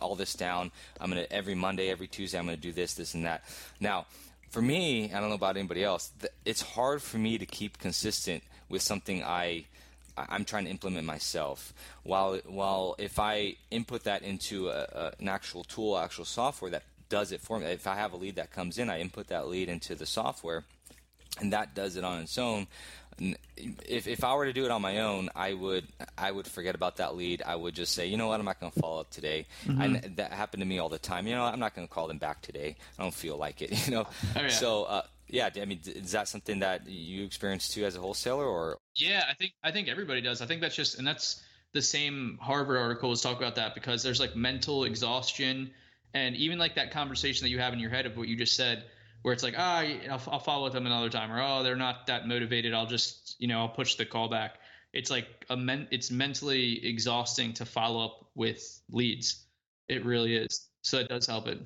[0.00, 0.70] all this down.
[0.98, 3.44] I'm going to every Monday, every Tuesday, I'm going to do this, this, and that.
[3.80, 4.06] Now,
[4.48, 6.10] for me, I don't know about anybody else.
[6.46, 9.66] It's hard for me to keep consistent with something I
[10.16, 11.72] I'm trying to implement myself.
[12.02, 16.82] While while if I input that into a, a, an actual tool, actual software that
[17.10, 19.48] does it for me, if I have a lead that comes in, I input that
[19.48, 20.64] lead into the software.
[21.40, 22.66] and that does it on its own
[23.20, 26.74] if if I were to do it on my own, I would I would forget
[26.74, 27.42] about that lead.
[27.44, 29.46] I would just say, you know what, I'm not going to follow up today.
[29.66, 29.80] Mm-hmm.
[29.80, 31.26] And that happened to me all the time.
[31.26, 32.76] You know, I'm not going to call them back today.
[32.98, 33.70] I don't feel like it.
[33.90, 34.48] You know, oh, yeah.
[34.48, 35.48] so uh, yeah.
[35.60, 38.78] I mean, is that something that you experience too as a wholesaler, or?
[38.94, 40.40] Yeah, I think I think everybody does.
[40.42, 41.42] I think that's just and that's
[41.72, 45.70] the same Harvard article was talking about that because there's like mental exhaustion
[46.14, 48.56] and even like that conversation that you have in your head of what you just
[48.56, 48.84] said
[49.22, 51.76] where it's like, ah, oh, I'll, I'll follow with them another time, or oh, they're
[51.76, 52.72] not that motivated.
[52.72, 54.58] I'll just, you know, I'll push the call back.
[54.92, 59.44] It's like a men- it's mentally exhausting to follow up with leads.
[59.88, 60.68] It really is.
[60.82, 61.60] So it does help it.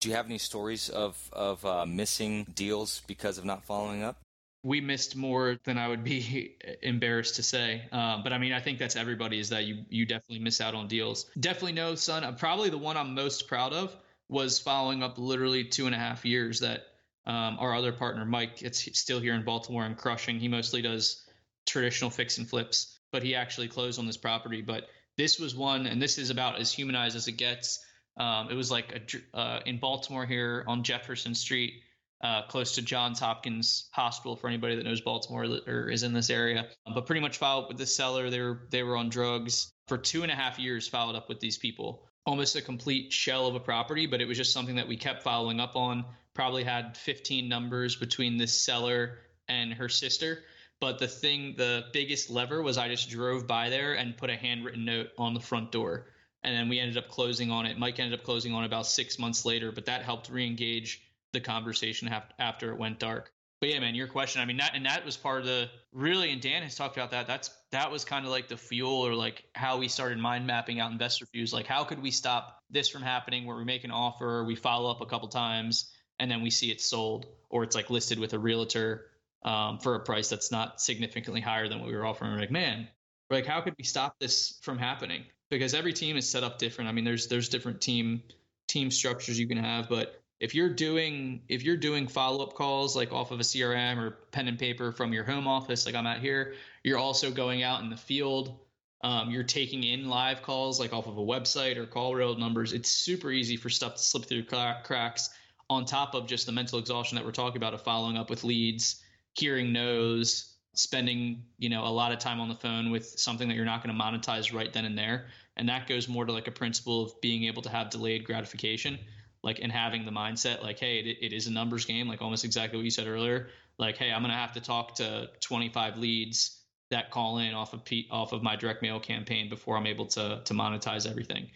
[0.00, 4.18] Do you have any stories of of uh, missing deals because of not following up?
[4.62, 7.82] We missed more than I would be embarrassed to say.
[7.92, 10.74] Um, but I mean, I think that's everybody is that you you definitely miss out
[10.74, 11.26] on deals.
[11.38, 12.36] Definitely no, son.
[12.36, 13.94] Probably the one I'm most proud of
[14.28, 16.86] was following up literally two and a half years that
[17.26, 20.38] um, our other partner, Mike, it's still here in Baltimore and crushing.
[20.38, 21.24] He mostly does
[21.66, 24.62] traditional fix and flips, but he actually closed on this property.
[24.62, 27.84] But this was one, and this is about as humanized as it gets.
[28.16, 31.74] Um, it was like a, uh, in Baltimore here on Jefferson Street,
[32.22, 34.36] uh, close to Johns Hopkins Hospital.
[34.36, 37.68] For anybody that knows Baltimore or is in this area, but pretty much followed up
[37.68, 38.30] with the seller.
[38.30, 40.88] They were they were on drugs for two and a half years.
[40.88, 44.36] Followed up with these people, almost a complete shell of a property, but it was
[44.36, 46.04] just something that we kept following up on
[46.34, 50.42] probably had 15 numbers between this seller and her sister.
[50.80, 54.36] But the thing, the biggest lever was I just drove by there and put a
[54.36, 56.06] handwritten note on the front door.
[56.42, 57.78] And then we ended up closing on it.
[57.78, 61.02] Mike ended up closing on about six months later, but that helped re-engage
[61.32, 63.32] the conversation after it went dark.
[63.60, 64.40] But yeah, man, your question.
[64.40, 67.10] I mean, that and that was part of the really, and Dan has talked about
[67.10, 67.26] that.
[67.26, 70.80] That's that was kind of like the fuel or like how we started mind mapping
[70.80, 71.52] out investor fuse.
[71.52, 73.44] Like, how could we stop this from happening?
[73.44, 76.70] Where we make an offer, we follow up a couple times, and then we see
[76.70, 79.10] it sold or it's like listed with a realtor
[79.44, 82.32] um, for a price that's not significantly higher than what we were offering.
[82.32, 82.88] We're like, man,
[83.28, 85.24] like, how could we stop this from happening?
[85.50, 86.88] Because every team is set up different.
[86.88, 88.22] I mean, there's there's different team
[88.68, 92.96] team structures you can have, but if you're doing if you're doing follow up calls
[92.96, 96.06] like off of a CRM or pen and paper from your home office, like I'm
[96.06, 98.58] at here, you're also going out in the field.
[99.02, 102.72] Um, you're taking in live calls like off of a website or call rail numbers.
[102.72, 105.30] It's super easy for stuff to slip through cracks
[105.70, 108.44] on top of just the mental exhaustion that we're talking about of following up with
[108.44, 109.02] leads,
[109.34, 113.54] hearing no's, spending, you know, a lot of time on the phone with something that
[113.54, 115.28] you're not going to monetize right then and there.
[115.56, 118.98] And that goes more to like a principle of being able to have delayed gratification,
[119.42, 122.44] like and having the mindset like, hey, it, it is a numbers game, like almost
[122.44, 123.48] exactly what you said earlier.
[123.78, 127.72] Like, hey, I'm going to have to talk to 25 leads that call in off
[127.72, 131.48] of P, off of my direct mail campaign before I'm able to to monetize everything.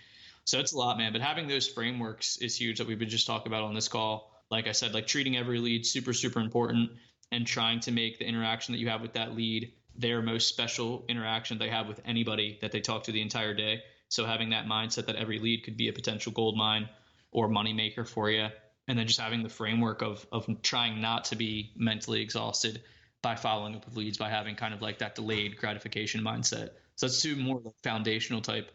[0.44, 1.12] So it's a lot, man.
[1.12, 4.30] But having those frameworks is huge that we've been just talking about on this call.
[4.50, 6.90] Like I said, like treating every lead super, super important
[7.32, 11.04] and trying to make the interaction that you have with that lead their most special
[11.08, 13.82] interaction they have with anybody that they talk to the entire day.
[14.08, 16.88] So having that mindset that every lead could be a potential gold mine
[17.34, 18.48] or moneymaker for you.
[18.88, 22.82] And then just having the framework of of trying not to be mentally exhausted
[23.22, 26.70] by following up with leads, by having kind of like that delayed gratification mindset.
[26.96, 28.70] So that's two more foundational type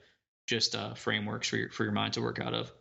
[0.48, 2.72] just uh, frameworks for your for your mind to work out of.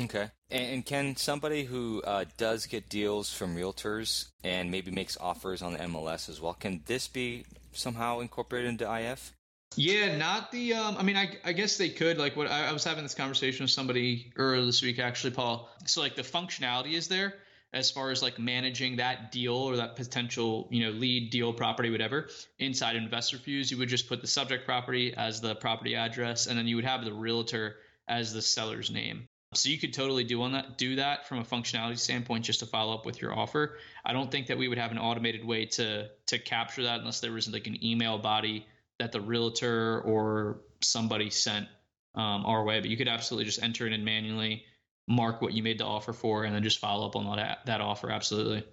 [0.00, 0.30] Okay.
[0.50, 5.62] And, and can somebody who uh, does get deals from realtors and maybe makes offers
[5.62, 9.32] on the MLS as well, can this be somehow incorporated into IF?
[9.76, 10.74] Yeah, not the.
[10.74, 12.18] Um, I mean, I, I guess they could.
[12.18, 15.68] Like, what I, I was having this conversation with somebody earlier this week, actually, Paul.
[15.86, 17.34] So, like, the functionality is there,
[17.72, 21.90] as far as like managing that deal or that potential you know lead deal property
[21.90, 26.46] whatever inside investor fuse you would just put the subject property as the property address
[26.46, 27.76] and then you would have the realtor
[28.08, 31.44] as the seller's name so you could totally do on that do that from a
[31.44, 34.78] functionality standpoint just to follow up with your offer i don't think that we would
[34.78, 38.66] have an automated way to to capture that unless there was like an email body
[39.02, 41.66] that the realtor or somebody sent
[42.14, 44.64] um, our way but you could absolutely just enter it in manually
[45.08, 47.80] mark what you made the offer for and then just follow up on that that
[47.80, 48.10] offer.
[48.10, 48.64] Absolutely.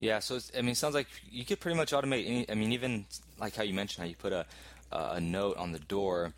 [0.00, 2.72] Yeah so i mean it sounds like you could pretty much automate any i mean
[2.72, 3.04] even
[3.38, 4.46] like how you mentioned how you put a
[4.92, 6.32] a note on the door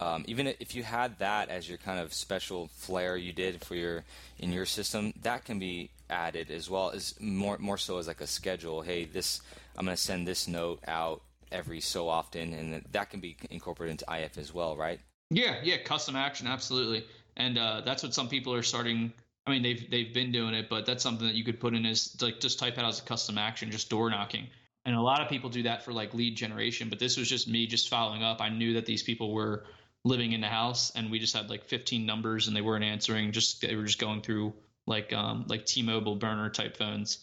[0.00, 3.76] um, even if you had that as your kind of special flair you did for
[3.76, 4.04] your
[4.38, 8.20] in your system that can be added as well as more more so as like
[8.20, 8.82] a schedule.
[8.82, 9.40] Hey this
[9.76, 14.00] i'm going to send this note out every so often and that can be incorporated
[14.00, 17.04] into if as well right yeah yeah custom action absolutely
[17.36, 19.12] and uh, that's what some people are starting.
[19.46, 21.86] I mean, they've they've been doing it, but that's something that you could put in
[21.86, 24.48] as like just type out as a custom action, just door knocking.
[24.84, 27.48] And a lot of people do that for like lead generation, but this was just
[27.48, 28.40] me just following up.
[28.40, 29.64] I knew that these people were
[30.04, 33.32] living in the house, and we just had like 15 numbers, and they weren't answering.
[33.32, 34.52] Just they were just going through
[34.86, 37.18] like um like T-Mobile burner type phones.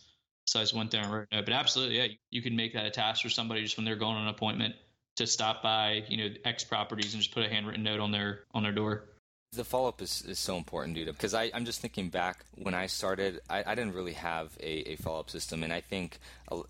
[0.49, 1.41] Size went down right now.
[1.41, 4.15] But absolutely, yeah, you can make that a task for somebody just when they're going
[4.15, 4.75] on an appointment
[5.17, 8.41] to stop by, you know, X properties and just put a handwritten note on their
[8.53, 9.03] on their door.
[9.51, 11.07] The follow up is, is so important, dude.
[11.07, 14.91] Because I I'm just thinking back when I started, I, I didn't really have a,
[14.91, 16.19] a follow up system, and I think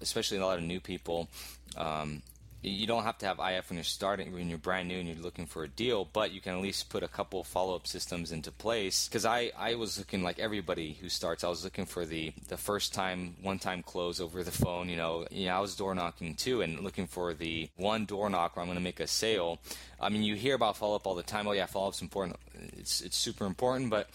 [0.02, 1.30] especially a lot of new people.
[1.78, 2.22] Um,
[2.62, 5.18] you don't have to have IF when you're starting when you're brand new and you're
[5.18, 8.32] looking for a deal, but you can at least put a couple follow up systems
[8.32, 9.08] into place.
[9.08, 12.58] Because I, I was looking like everybody who starts, I was looking for the the
[12.58, 14.90] first time one time close over the phone.
[14.90, 18.56] You know, yeah, I was door knocking too and looking for the one door knock
[18.56, 19.60] where I'm going to make a sale.
[20.00, 21.48] I mean, you hear about follow up all the time.
[21.48, 22.38] Oh yeah, follow up's important.
[22.78, 24.10] It's it's super important, but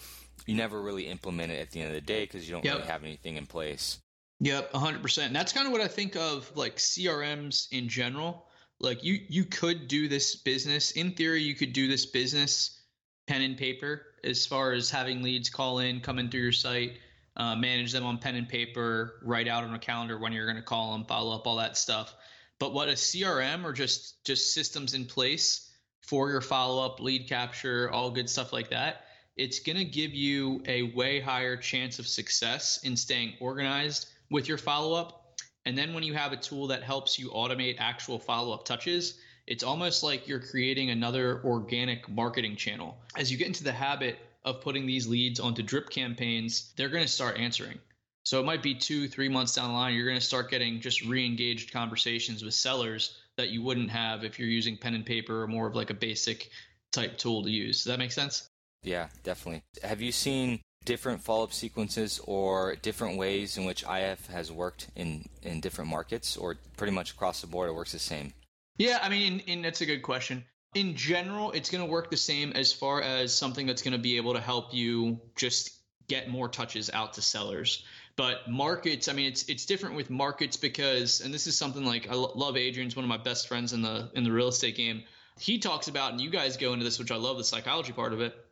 [0.45, 2.75] you never really implement it at the end of the day because you don't yep.
[2.75, 3.99] really have anything in place.
[4.39, 5.27] Yep, 100%.
[5.27, 8.47] And that's kind of what I think of like CRMs in general.
[8.79, 12.81] Like you you could do this business in theory you could do this business
[13.25, 16.97] pen and paper as far as having leads call in, come in through your site,
[17.37, 20.57] uh, manage them on pen and paper, write out on a calendar when you're going
[20.57, 22.13] to call them, follow up all that stuff.
[22.59, 25.71] But what a CRM or just just systems in place
[26.01, 29.05] for your follow up, lead capture, all good stuff like that,
[29.37, 34.47] it's going to give you a way higher chance of success in staying organized with
[34.47, 35.39] your follow up.
[35.65, 39.19] And then when you have a tool that helps you automate actual follow up touches,
[39.47, 42.97] it's almost like you're creating another organic marketing channel.
[43.15, 47.03] As you get into the habit of putting these leads onto drip campaigns, they're going
[47.03, 47.79] to start answering.
[48.23, 50.81] So it might be two, three months down the line, you're going to start getting
[50.81, 55.05] just re engaged conversations with sellers that you wouldn't have if you're using pen and
[55.05, 56.49] paper or more of like a basic
[56.91, 57.83] type tool to use.
[57.83, 58.47] Does that make sense?
[58.81, 59.63] Yeah, definitely.
[59.83, 65.25] Have you seen different follow-up sequences or different ways in which IF has worked in
[65.41, 68.33] in different markets, or pretty much across the board it works the same?
[68.77, 70.45] Yeah, I mean, and that's a good question.
[70.73, 73.99] In general, it's going to work the same as far as something that's going to
[73.99, 75.71] be able to help you just
[76.07, 77.83] get more touches out to sellers.
[78.17, 82.09] But markets, I mean, it's it's different with markets because, and this is something like
[82.09, 85.03] I love Adrian's one of my best friends in the in the real estate game.
[85.37, 88.13] He talks about, and you guys go into this, which I love the psychology part
[88.13, 88.44] of it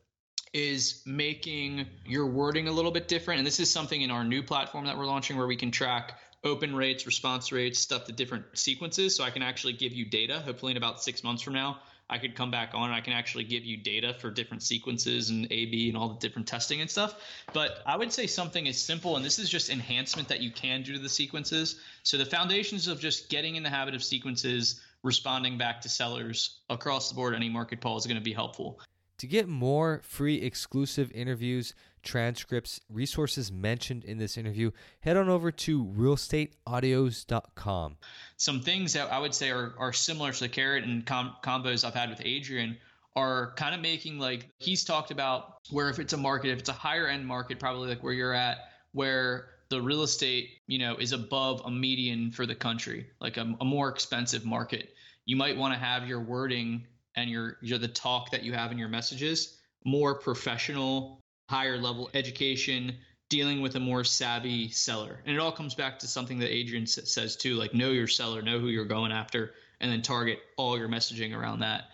[0.54, 3.40] is making your wording a little bit different.
[3.40, 6.20] And this is something in our new platform that we're launching where we can track
[6.44, 9.16] open rates, response rates, stuff to different sequences.
[9.16, 10.40] So I can actually give you data.
[10.40, 13.14] Hopefully, in about six months from now, I could come back on and I can
[13.14, 16.82] actually give you data for different sequences and A B and all the different testing
[16.82, 17.16] and stuff.
[17.54, 20.84] But I would say something is simple, and this is just enhancement that you can
[20.84, 21.80] do to the sequences.
[22.04, 26.60] So the foundations of just getting in the habit of sequences, responding back to sellers
[26.70, 28.80] across the board, any market Paul is going to be helpful.
[29.24, 35.50] To get more free exclusive interviews, transcripts, resources mentioned in this interview, head on over
[35.50, 37.96] to realestateaudios.com.
[38.36, 41.86] Some things that I would say are, are similar to the carrot and com- combos
[41.86, 42.76] I've had with Adrian
[43.16, 46.68] are kind of making like he's talked about where if it's a market, if it's
[46.68, 48.58] a higher end market, probably like where you're at,
[48.92, 53.56] where the real estate, you know, is above a median for the country, like a,
[53.62, 54.90] a more expensive market.
[55.24, 58.72] You might want to have your wording and your, your the talk that you have
[58.72, 62.96] in your messages more professional, higher level education,
[63.30, 65.20] dealing with a more savvy seller.
[65.26, 68.42] And it all comes back to something that Adrian says too, like know your seller,
[68.42, 71.86] know who you're going after, and then target all your messaging around that.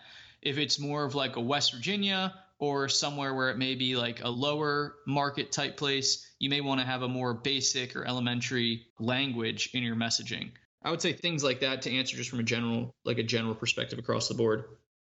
[0.42, 4.22] If it's more of like a West Virginia or somewhere where it may be like
[4.22, 8.86] a lower market type place, you may want to have a more basic or elementary
[8.98, 10.50] language in your messaging.
[10.82, 13.54] I would say things like that to answer just from a general, like a general
[13.54, 14.64] perspective across the board.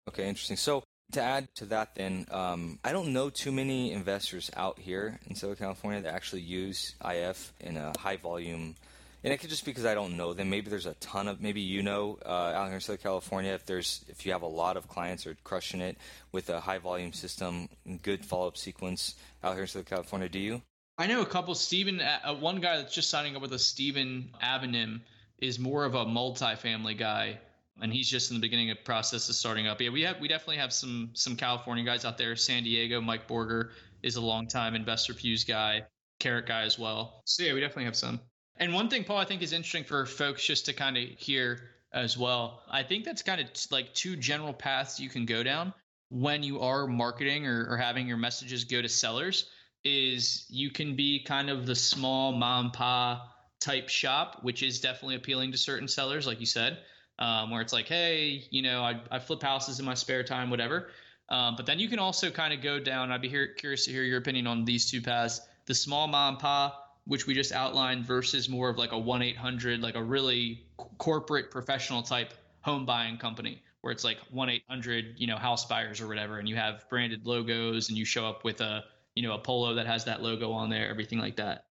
[0.08, 0.58] Okay, interesting.
[0.58, 5.20] So to add to that, then um, I don't know too many investors out here
[5.28, 8.76] in Southern California that actually use IF in a high volume.
[9.24, 10.50] And it could just be because I don't know them.
[10.50, 11.40] Maybe there's a ton of.
[11.42, 14.48] Maybe you know uh, out here in Southern California if there's if you have a
[14.48, 15.98] lot of clients or crushing it
[16.32, 17.70] with a high volume system,
[18.02, 20.28] good follow up sequence out here in Southern California.
[20.28, 20.64] Do you?
[20.98, 21.54] I know a couple.
[21.54, 25.02] Stephen, uh, one guy that's just signing up with a Stephen Avenim
[25.38, 27.38] is more of a multifamily guy
[27.82, 29.82] and he's just in the beginning of process of starting up.
[29.82, 32.36] Yeah, we have we definitely have some some California guys out there.
[32.36, 33.72] San Diego, Mike Borger
[34.04, 35.84] is a long time investor fuse guy,
[36.20, 37.22] carrot guy as well.
[37.26, 38.22] So yeah, we definitely have some.
[38.58, 41.62] And one thing, Paul, I think is interesting for folks just to kind of hear
[41.91, 42.62] as well.
[42.70, 45.74] I think that's kind of t- like two general paths you can go down
[46.10, 49.50] when you are marketing or, or having your messages go to sellers.
[49.84, 53.28] Is you can be kind of the small mom pa
[53.60, 56.78] type shop, which is definitely appealing to certain sellers, like you said
[57.22, 60.49] um, where it's like, hey, you know, I, I flip houses in my spare time,
[60.49, 60.89] whatever.
[61.30, 63.11] Um, but then you can also kind of go down.
[63.11, 66.34] I'd be here, curious to hear your opinion on these two paths: the small mom
[66.34, 69.95] and pop, which we just outlined, versus more of like a one eight hundred, like
[69.95, 70.65] a really
[70.97, 75.65] corporate professional type home buying company, where it's like one eight hundred, you know, house
[75.65, 78.84] buyers or whatever, and you have branded logos, and you show up with a
[79.15, 81.65] you know a polo that has that logo on there, everything like that.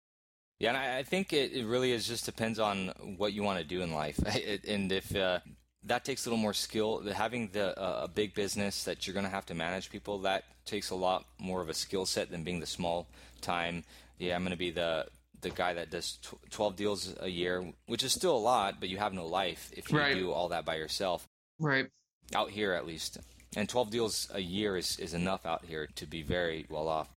[0.60, 3.58] Yeah, and I, I think it, it really is just depends on what you want
[3.58, 4.18] to do in life,
[4.68, 5.40] and if uh,
[5.84, 7.02] that takes a little more skill.
[7.12, 10.44] Having the uh, a big business that you're going to have to manage people that
[10.66, 13.08] takes a lot more of a skill set than being the small
[13.40, 13.84] time.
[14.18, 15.06] Yeah, I'm going to be the
[15.40, 16.18] the guy that does
[16.50, 19.90] 12 deals a year, which is still a lot, but you have no life if
[19.90, 20.14] you right.
[20.14, 21.26] do all that by yourself.
[21.58, 21.86] Right.
[22.34, 23.18] Out here, at least.
[23.56, 27.08] And 12 deals a year is, is enough out here to be very well off.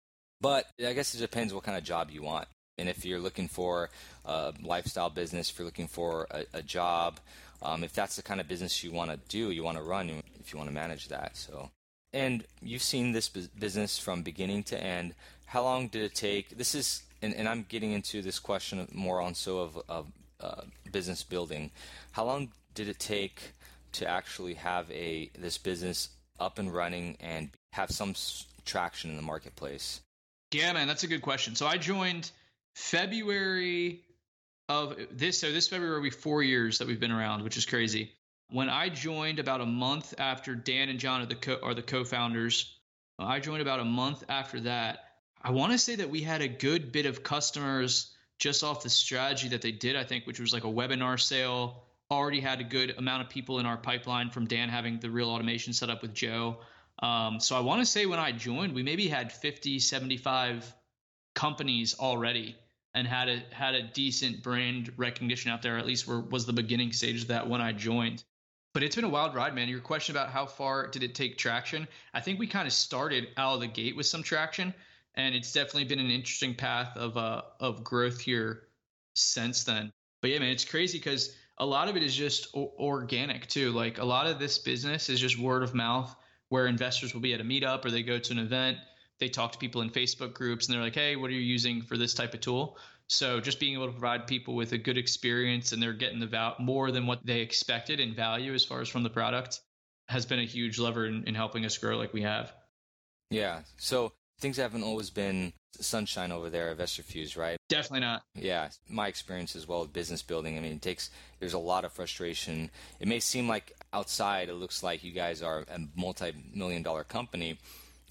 [0.40, 2.46] But I guess it depends what kind of job you want.
[2.78, 3.90] And if you're looking for
[4.24, 7.20] a lifestyle business, if you're looking for a, a job,
[7.62, 10.10] um, if that's the kind of business you want to do, you want to run,
[10.40, 11.36] if you want to manage that.
[11.36, 11.70] So,
[12.12, 15.14] and you've seen this business from beginning to end.
[15.46, 16.56] How long did it take?
[16.56, 20.06] This is, and, and I'm getting into this question more on so of, of
[20.40, 21.70] uh, business building.
[22.12, 23.52] How long did it take
[23.92, 26.08] to actually have a this business
[26.40, 28.14] up and running and have some
[28.64, 30.00] traction in the marketplace?
[30.52, 31.54] Yeah, man, that's a good question.
[31.54, 32.30] So I joined
[32.74, 34.02] February
[34.68, 35.40] of this.
[35.40, 38.12] So this February will be four years that we've been around, which is crazy.
[38.50, 41.82] When I joined about a month after Dan and John are the co- are the
[41.82, 42.78] co-founders,
[43.18, 45.04] I joined about a month after that.
[45.40, 48.90] I want to say that we had a good bit of customers just off the
[48.90, 49.96] strategy that they did.
[49.96, 51.84] I think, which was like a webinar sale.
[52.10, 55.30] Already had a good amount of people in our pipeline from Dan having the real
[55.30, 56.58] automation set up with Joe.
[57.02, 60.74] Um, so I want to say when I joined, we maybe had 50, 75
[61.34, 62.54] companies already
[62.94, 65.78] and had a had a decent brand recognition out there.
[65.78, 68.22] At least were, was the beginning stage of that when I joined.
[68.74, 69.68] But it's been a wild ride, man.
[69.68, 71.86] Your question about how far did it take traction?
[72.14, 74.72] I think we kind of started out of the gate with some traction,
[75.14, 78.64] and it's definitely been an interesting path of uh of growth here
[79.14, 79.92] since then.
[80.20, 83.72] But yeah, man, it's crazy because a lot of it is just o- organic too.
[83.72, 86.14] Like a lot of this business is just word of mouth,
[86.48, 88.78] where investors will be at a meetup or they go to an event
[89.22, 91.80] they talk to people in Facebook groups and they're like, hey, what are you using
[91.80, 92.76] for this type of tool?
[93.06, 96.26] So just being able to provide people with a good experience and they're getting the
[96.26, 99.60] val- more than what they expected in value as far as from the product
[100.08, 102.52] has been a huge lever in, in helping us grow like we have.
[103.30, 103.60] Yeah.
[103.76, 107.56] So things haven't always been sunshine over there at InvestorFuse, right?
[107.68, 108.22] Definitely not.
[108.34, 110.58] Yeah, my experience as well with business building.
[110.58, 112.70] I mean, it takes there's a lot of frustration.
[112.98, 117.58] It may seem like outside it looks like you guys are a multi-million dollar company,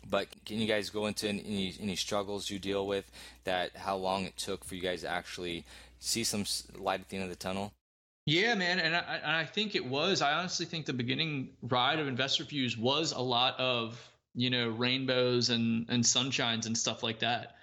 [0.10, 3.10] but can you guys go into any, any struggles you deal with?
[3.44, 5.66] That how long it took for you guys to actually
[6.00, 6.46] see some
[6.78, 7.74] light at the end of the tunnel?
[8.26, 10.22] Yeah, man, and I, and I think it was.
[10.22, 14.00] I honestly think the beginning ride of InvestorFuse was a lot of
[14.36, 17.56] you know rainbows and and sunshines and stuff like that.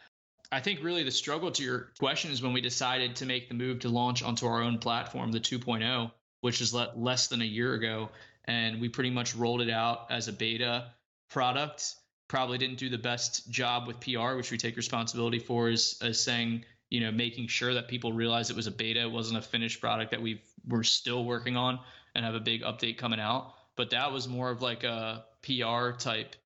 [0.50, 3.54] I think really the struggle to your question is when we decided to make the
[3.54, 6.10] move to launch onto our own platform, the 2.0,
[6.40, 8.08] which is le- less than a year ago,
[8.46, 10.90] and we pretty much rolled it out as a beta
[11.28, 11.94] product
[12.28, 16.20] probably didn't do the best job with PR, which we take responsibility for, is, as
[16.20, 19.42] saying, you know, making sure that people realize it was a beta, it wasn't a
[19.42, 21.80] finished product that we we're still working on
[22.14, 23.54] and have a big update coming out.
[23.76, 26.36] But that was more of like a PR type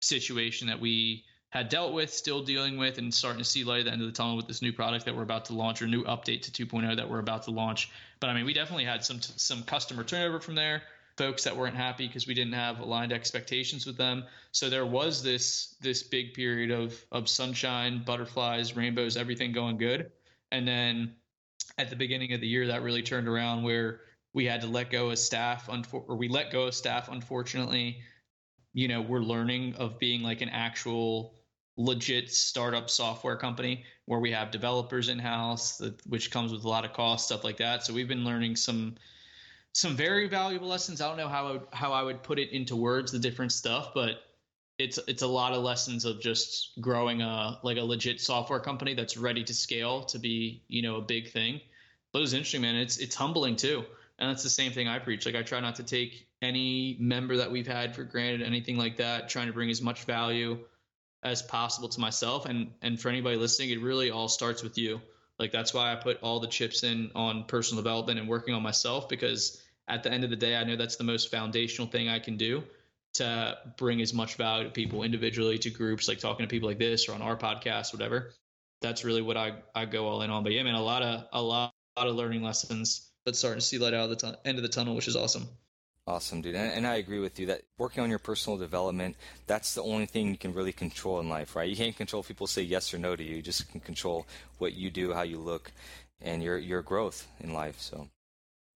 [0.00, 3.84] situation that we had dealt with, still dealing with, and starting to see light at
[3.86, 5.86] the end of the tunnel with this new product that we're about to launch or
[5.86, 7.90] new update to 2.0 that we're about to launch.
[8.20, 10.82] But I mean, we definitely had some some customer turnover from there
[11.16, 14.24] folks that weren't happy because we didn't have aligned expectations with them.
[14.52, 20.10] So there was this this big period of of sunshine, butterflies, rainbows, everything going good.
[20.50, 21.14] And then
[21.78, 24.00] at the beginning of the year that really turned around where
[24.32, 27.98] we had to let go of staff or we let go of staff unfortunately.
[28.72, 31.34] You know, we're learning of being like an actual
[31.76, 36.84] legit startup software company where we have developers in house, which comes with a lot
[36.84, 37.84] of cost, stuff like that.
[37.84, 38.96] So we've been learning some
[39.74, 41.00] some very valuable lessons.
[41.00, 43.52] I don't know how I would, how I would put it into words, the different
[43.52, 44.22] stuff, but
[44.78, 48.94] it's it's a lot of lessons of just growing a like a legit software company
[48.94, 51.60] that's ready to scale to be you know a big thing.
[52.12, 52.76] But it was interesting, man.
[52.76, 53.84] It's it's humbling too,
[54.18, 55.26] and that's the same thing I preach.
[55.26, 58.96] Like I try not to take any member that we've had for granted, anything like
[58.98, 59.28] that.
[59.28, 60.58] Trying to bring as much value
[61.24, 65.00] as possible to myself, and and for anybody listening, it really all starts with you.
[65.38, 68.62] Like that's why I put all the chips in on personal development and working on
[68.62, 72.08] myself because at the end of the day, I know that's the most foundational thing
[72.08, 72.62] I can do
[73.14, 76.78] to bring as much value to people individually, to groups, like talking to people like
[76.78, 78.32] this or on our podcast, whatever.
[78.82, 80.42] That's really what I, I go all in on.
[80.42, 83.60] But yeah, man, a lot of a lot, a lot of learning lessons that's starting
[83.60, 85.48] to see light out of the end of the tunnel, which is awesome.
[86.06, 86.54] Awesome, dude.
[86.54, 89.16] And, and, I agree with you that working on your personal development,
[89.46, 91.66] that's the only thing you can really control in life, right?
[91.66, 93.36] You can't control if people say yes or no to you.
[93.36, 94.26] You just can control
[94.58, 95.72] what you do, how you look,
[96.20, 97.80] and your your growth in life.
[97.80, 98.08] So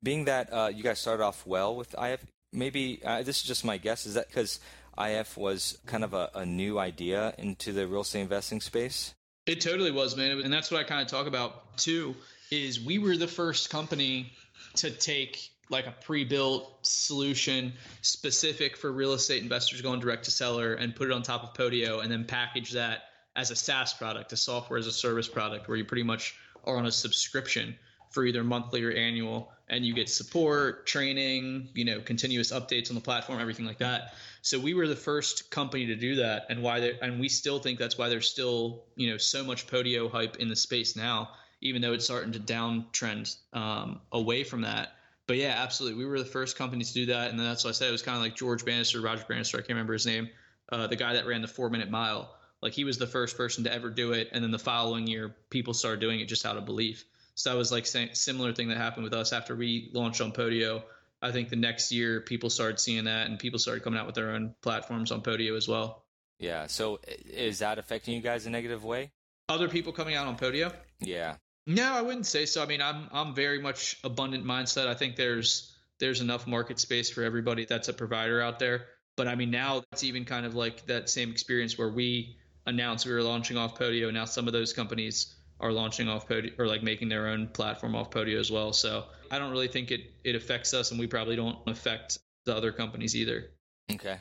[0.03, 3.65] being that uh, you guys started off well with IF, maybe uh, this is just
[3.65, 4.07] my guess.
[4.07, 4.61] Is that because
[4.99, 9.15] IF was kind of a, a, new idea into the real estate investing space?
[9.47, 10.41] It totally was, man.
[10.41, 12.15] And that's what I kind of talk about too
[12.51, 14.33] is we were the first company
[14.77, 20.75] to take like a pre-built solution specific for real estate investors going direct to seller
[20.75, 23.03] and put it on top of Podio and then package that
[23.37, 26.35] as a SaaS product, a software as a service product where you pretty much
[26.65, 27.77] are on a subscription
[28.11, 32.95] for either monthly or annual and you get support, training, you know, continuous updates on
[32.95, 34.15] the platform, everything like that.
[34.43, 37.59] So we were the first company to do that and why they and we still
[37.59, 41.31] think that's why there's still, you know, so much Podio hype in the space now,
[41.61, 44.93] even though it's starting to downtrend um, away from that.
[45.27, 45.99] But yeah, absolutely.
[45.99, 47.31] We were the first company to do that.
[47.31, 47.89] And that's why I said.
[47.89, 50.31] It was kind of like George Bannister, Roger Bannister, I can't remember his name,
[50.73, 52.35] uh, the guy that ran the four minute mile.
[52.63, 54.31] Like he was the first person to ever do it.
[54.33, 57.05] And then the following year, people started doing it just out of belief.
[57.39, 60.33] So that was like a similar thing that happened with us after we launched on
[60.33, 60.83] Podio.
[61.23, 64.17] I think the next year people started seeing that and people started coming out with
[64.17, 66.05] their own platforms on Podio as well.
[66.41, 66.67] Yeah.
[66.67, 69.13] So is that affecting you guys in a negative way?
[69.49, 70.73] Other people coming out on Podio?
[70.99, 71.37] Yeah.
[71.65, 72.61] No, I wouldn't say so.
[72.61, 74.89] I mean, I'm I'm very much abundant mindset.
[74.89, 78.87] I think there's there's enough market space for everybody that's a provider out there.
[79.17, 82.37] But I mean, now it's even kind of like that same experience where we
[82.67, 84.13] announced we were launching off Podio.
[84.13, 87.95] Now some of those companies are launching off Podio or like making their own platform
[87.95, 88.73] off Podio as well.
[88.73, 92.55] So I don't really think it it affects us, and we probably don't affect the
[92.55, 93.51] other companies either.
[93.91, 94.19] Okay.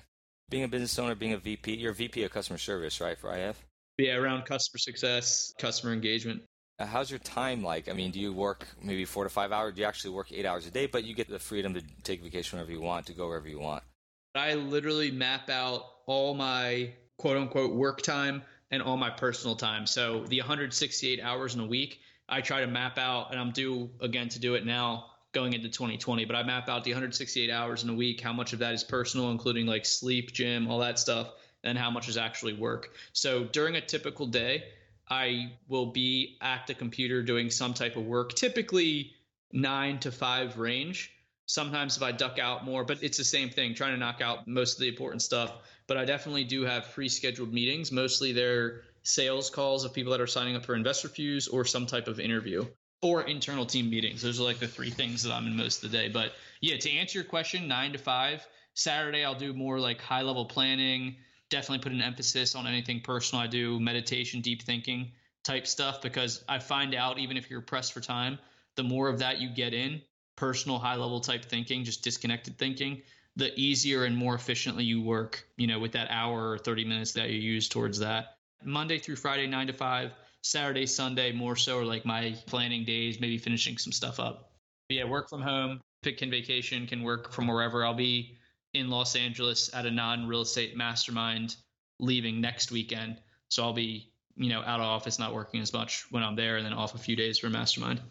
[0.50, 3.36] Being a business owner, being a VP, you're a VP of customer service, right, for
[3.36, 3.66] IF?
[3.98, 6.44] Yeah, around customer success, customer engagement.
[6.80, 7.90] Uh, how's your time like?
[7.90, 9.74] I mean, do you work maybe four to five hours?
[9.74, 12.22] Do you actually work eight hours a day, but you get the freedom to take
[12.24, 13.84] vacation whenever you want, to go wherever you want?
[14.36, 19.86] I literally map out all my quote unquote work time and all my personal time.
[19.86, 22.00] So the 168 hours in a week,
[22.30, 25.70] I try to map out, and I'm due again to do it now going into
[25.70, 26.26] 2020.
[26.26, 28.84] But I map out the 168 hours in a week, how much of that is
[28.84, 31.32] personal, including like sleep, gym, all that stuff,
[31.64, 32.92] and how much is actually work.
[33.14, 34.66] So during a typical day,
[35.10, 39.14] I will be at the computer doing some type of work, typically
[39.52, 41.14] nine to five range.
[41.48, 44.48] Sometimes if I duck out more, but it's the same thing, trying to knock out
[44.48, 45.52] most of the important stuff
[45.88, 47.92] but I definitely do have pre-scheduled meetings.
[47.92, 52.08] Mostly they're sales calls of people that are signing up for InvestorFuse or some type
[52.08, 52.66] of interview
[53.02, 54.22] or internal team meetings.
[54.22, 56.10] Those are like the three things that I'm in most of the day.
[56.10, 58.46] But yeah, to answer your question, nine to five.
[58.74, 61.16] Saturday I'll do more like high level planning.
[61.50, 63.44] Definitely put an emphasis on anything personal.
[63.44, 67.94] I do meditation, deep thinking type stuff because I find out even if you're pressed
[67.94, 68.38] for time,
[68.76, 70.02] the more of that you get in,
[70.38, 73.02] personal high level type thinking, just disconnected thinking,
[73.36, 77.12] the easier and more efficiently you work, you know, with that hour or 30 minutes
[77.14, 78.38] that you use towards that.
[78.64, 80.12] Monday through Friday, nine to five,
[80.42, 84.52] Saturday, Sunday, more so are like my planning days, maybe finishing some stuff up.
[84.88, 87.86] But yeah, work from home, pick can vacation, can work from wherever.
[87.86, 88.38] I'll be
[88.74, 91.56] in Los Angeles at a non real estate mastermind
[92.00, 93.18] leaving next weekend.
[93.50, 96.58] So I'll be, you know, out of office, not working as much when I'm there,
[96.58, 98.02] and then off a few days for mastermind.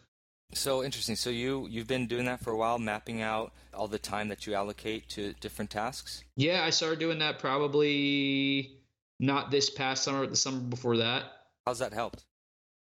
[0.53, 1.17] So interesting.
[1.17, 4.47] So you you've been doing that for a while, mapping out all the time that
[4.47, 6.25] you allocate to different tasks.
[6.37, 8.79] Yeah, I started doing that probably
[9.21, 11.25] not this past summer, but the summer before that.
[11.67, 12.25] How's that helped?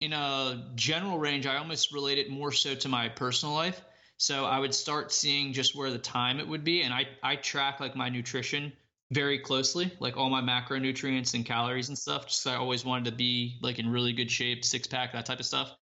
[0.02, 3.82] In a general range, I almost relate it more so to my personal life.
[4.18, 7.36] So I would start seeing just where the time it would be, and I I
[7.36, 8.74] track like my nutrition
[9.12, 12.28] very closely, like all my macronutrients and calories and stuff.
[12.28, 15.40] Just I always wanted to be like in really good shape, six pack, that type
[15.40, 15.76] of stuff.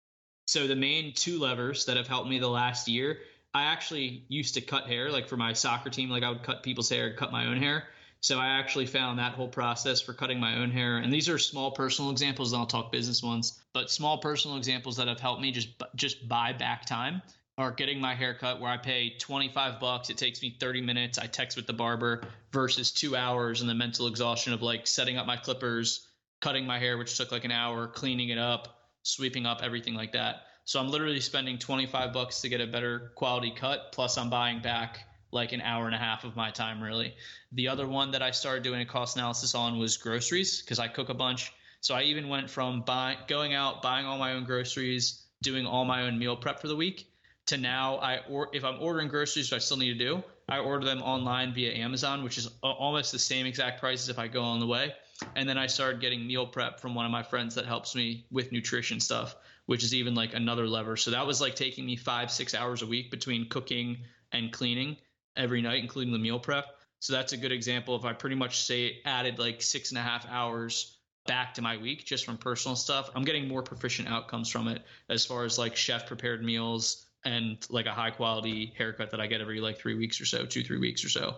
[0.47, 3.19] So the main two levers that have helped me the last year,
[3.55, 6.63] I actually used to cut hair, like for my soccer team, like I would cut
[6.63, 7.85] people's hair cut my own hair.
[8.21, 11.39] So I actually found that whole process for cutting my own hair, and these are
[11.39, 12.53] small personal examples.
[12.53, 16.27] And I'll talk business ones, but small personal examples that have helped me just just
[16.27, 17.21] buy back time
[17.57, 20.11] are getting my hair cut where I pay 25 bucks.
[20.11, 21.19] It takes me 30 minutes.
[21.19, 22.23] I text with the barber
[22.53, 26.09] versus two hours and the mental exhaustion of like setting up my clippers,
[26.41, 28.74] cutting my hair, which took like an hour, cleaning it up,
[29.05, 30.43] sweeping up everything like that.
[30.65, 33.93] So I'm literally spending 25 bucks to get a better quality cut.
[33.93, 37.15] Plus, I'm buying back like an hour and a half of my time, really.
[37.53, 40.89] The other one that I started doing a cost analysis on was groceries because I
[40.89, 41.53] cook a bunch.
[41.81, 45.85] So I even went from buy, going out, buying all my own groceries, doing all
[45.85, 47.07] my own meal prep for the week,
[47.47, 50.59] to now I or if I'm ordering groceries, which I still need to do, I
[50.59, 54.29] order them online via Amazon, which is almost the same exact price as if I
[54.29, 54.95] go on the way.
[55.37, 58.27] And then I started getting meal prep from one of my friends that helps me
[58.31, 59.37] with nutrition stuff,
[59.67, 60.97] which is even like another lever.
[60.97, 63.99] So that was like taking me five, six hours a week between cooking
[64.33, 64.97] and cleaning
[65.37, 66.67] every night, including the meal prep.
[66.99, 70.03] So that's a good example of I pretty much say added like six and a
[70.03, 73.11] half hours back to my week just from personal stuff.
[73.15, 77.59] I'm getting more proficient outcomes from it as far as like chef prepared meals and
[77.71, 80.63] like a high quality haircut that I get every like three weeks or so, two,
[80.63, 81.37] three weeks or so.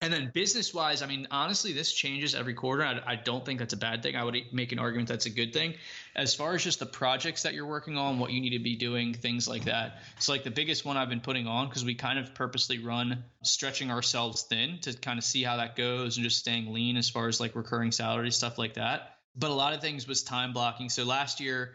[0.00, 2.84] And then business wise, I mean, honestly, this changes every quarter.
[2.84, 4.14] I, I, don't think that's a bad thing.
[4.14, 5.74] I would make an argument that's a good thing.
[6.14, 8.76] As far as just the projects that you're working on, what you need to be
[8.76, 10.02] doing, things like that.
[10.20, 13.24] So, like the biggest one I've been putting on, because we kind of purposely run
[13.42, 17.10] stretching ourselves thin to kind of see how that goes and just staying lean as
[17.10, 19.16] far as like recurring salary, stuff like that.
[19.34, 20.90] But a lot of things was time blocking.
[20.90, 21.72] So, last year,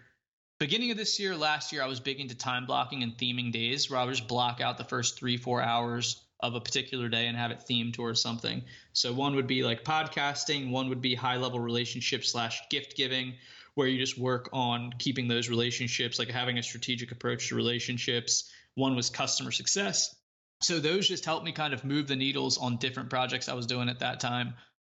[0.59, 3.91] beginning of this year, last year, I was big into time blocking and theming days
[3.91, 7.27] where I would just block out the first three, four hours of a particular day
[7.27, 8.61] and have it themed towards something.
[8.91, 13.33] So one would be like podcasting, one would be high level relationship slash gift giving,
[13.75, 18.51] where you just work on keeping those relationships, like having a strategic approach to relationships.
[18.75, 20.13] One was customer success.
[20.61, 23.65] So those just helped me kind of move the needles on different projects I was
[23.65, 24.53] doing at that time.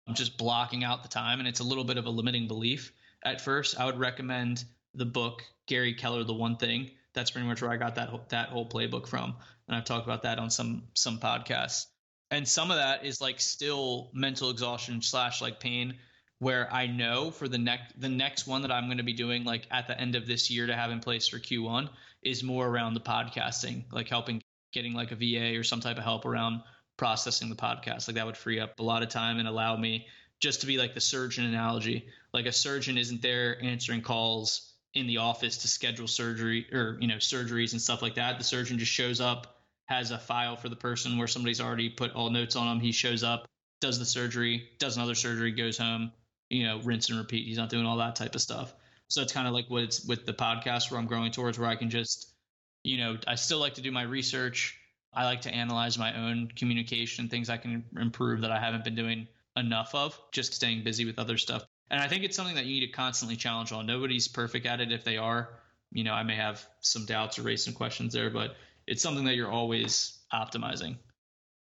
[0.09, 2.93] I'm just blocking out the time, and it's a little bit of a limiting belief
[3.25, 3.79] at first.
[3.79, 6.91] I would recommend the book Gary Keller, The One Thing.
[7.13, 9.37] That's pretty much where I got that that whole playbook from
[9.69, 11.87] and I've talked about that on some some podcasts.
[12.31, 15.95] And some of that is like still mental exhaustion slash like pain,
[16.39, 19.45] where I know for the next the next one that I'm going to be doing
[19.45, 21.89] like at the end of this year to have in place for Q1
[22.23, 24.43] is more around the podcasting, like helping
[24.73, 26.63] getting like a VA or some type of help around
[26.97, 28.09] processing the podcast.
[28.09, 30.07] Like that would free up a lot of time and allow me
[30.41, 32.09] just to be like the surgeon analogy.
[32.33, 37.07] Like a surgeon isn't there answering calls in the office to schedule surgery or you
[37.07, 38.39] know surgeries and stuff like that.
[38.39, 39.56] The surgeon just shows up
[39.87, 42.81] has a file for the person where somebody's already put all notes on him.
[42.81, 43.47] He shows up,
[43.81, 46.13] does the surgery, does another surgery, goes home,
[46.51, 47.47] you know, rinse and repeat.
[47.47, 48.75] He's not doing all that type of stuff.
[49.09, 51.69] So it's kind of like what it's with the podcast where I'm growing towards where
[51.69, 52.35] I can just,
[52.83, 54.77] you know, I still like to do my research.
[55.15, 58.97] I like to analyze my own communication, things I can improve that I haven't been
[58.97, 61.65] doing enough of, just staying busy with other stuff.
[61.91, 63.87] And I think it's something that you need to constantly challenge on.
[63.87, 64.93] Nobody's perfect at it.
[64.93, 65.49] If they are,
[65.93, 68.57] you know, I may have some doubts or raise some questions there, but
[68.87, 70.97] it's something that you're always optimizing.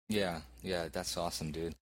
[0.09, 1.75] Yeah, yeah, that's awesome, dude.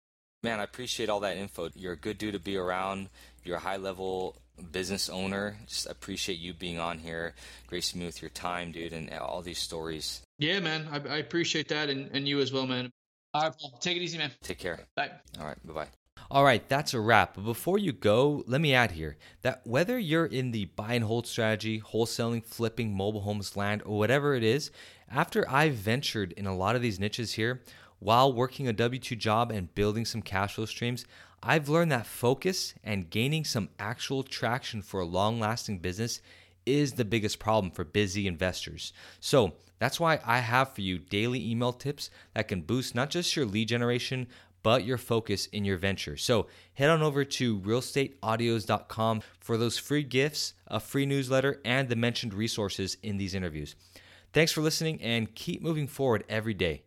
[0.44, 1.70] Man, I appreciate all that info.
[1.76, 3.10] You're a good dude to be around.
[3.44, 4.36] You're a high level
[4.72, 5.58] business owner.
[5.68, 7.34] Just appreciate you being on here,
[7.68, 10.22] gracing me with your time, dude, and all these stories.
[10.38, 12.92] Yeah, man, I, I appreciate that, and, and you as well, man.
[13.34, 14.32] All right, Paul, take it easy, man.
[14.42, 14.80] Take care.
[14.96, 15.12] Bye.
[15.40, 15.88] All right, bye bye.
[16.32, 17.34] All right, that's a wrap.
[17.34, 21.04] But before you go, let me add here that whether you're in the buy and
[21.04, 24.70] hold strategy, wholesaling, flipping, mobile homes, land, or whatever it is,
[25.10, 27.64] after I've ventured in a lot of these niches here,
[27.98, 31.04] while working a W 2 job and building some cash flow streams,
[31.42, 36.22] I've learned that focus and gaining some actual traction for a long lasting business
[36.64, 38.94] is the biggest problem for busy investors.
[39.20, 43.36] So that's why I have for you daily email tips that can boost not just
[43.36, 44.28] your lead generation,
[44.64, 46.18] but your focus in your venture.
[46.18, 51.96] So head on over to realestateaudios.com for those free gifts, a free newsletter, and the
[51.96, 53.76] mentioned resources in these interviews.
[54.32, 56.84] Thanks for listening and keep moving forward every day.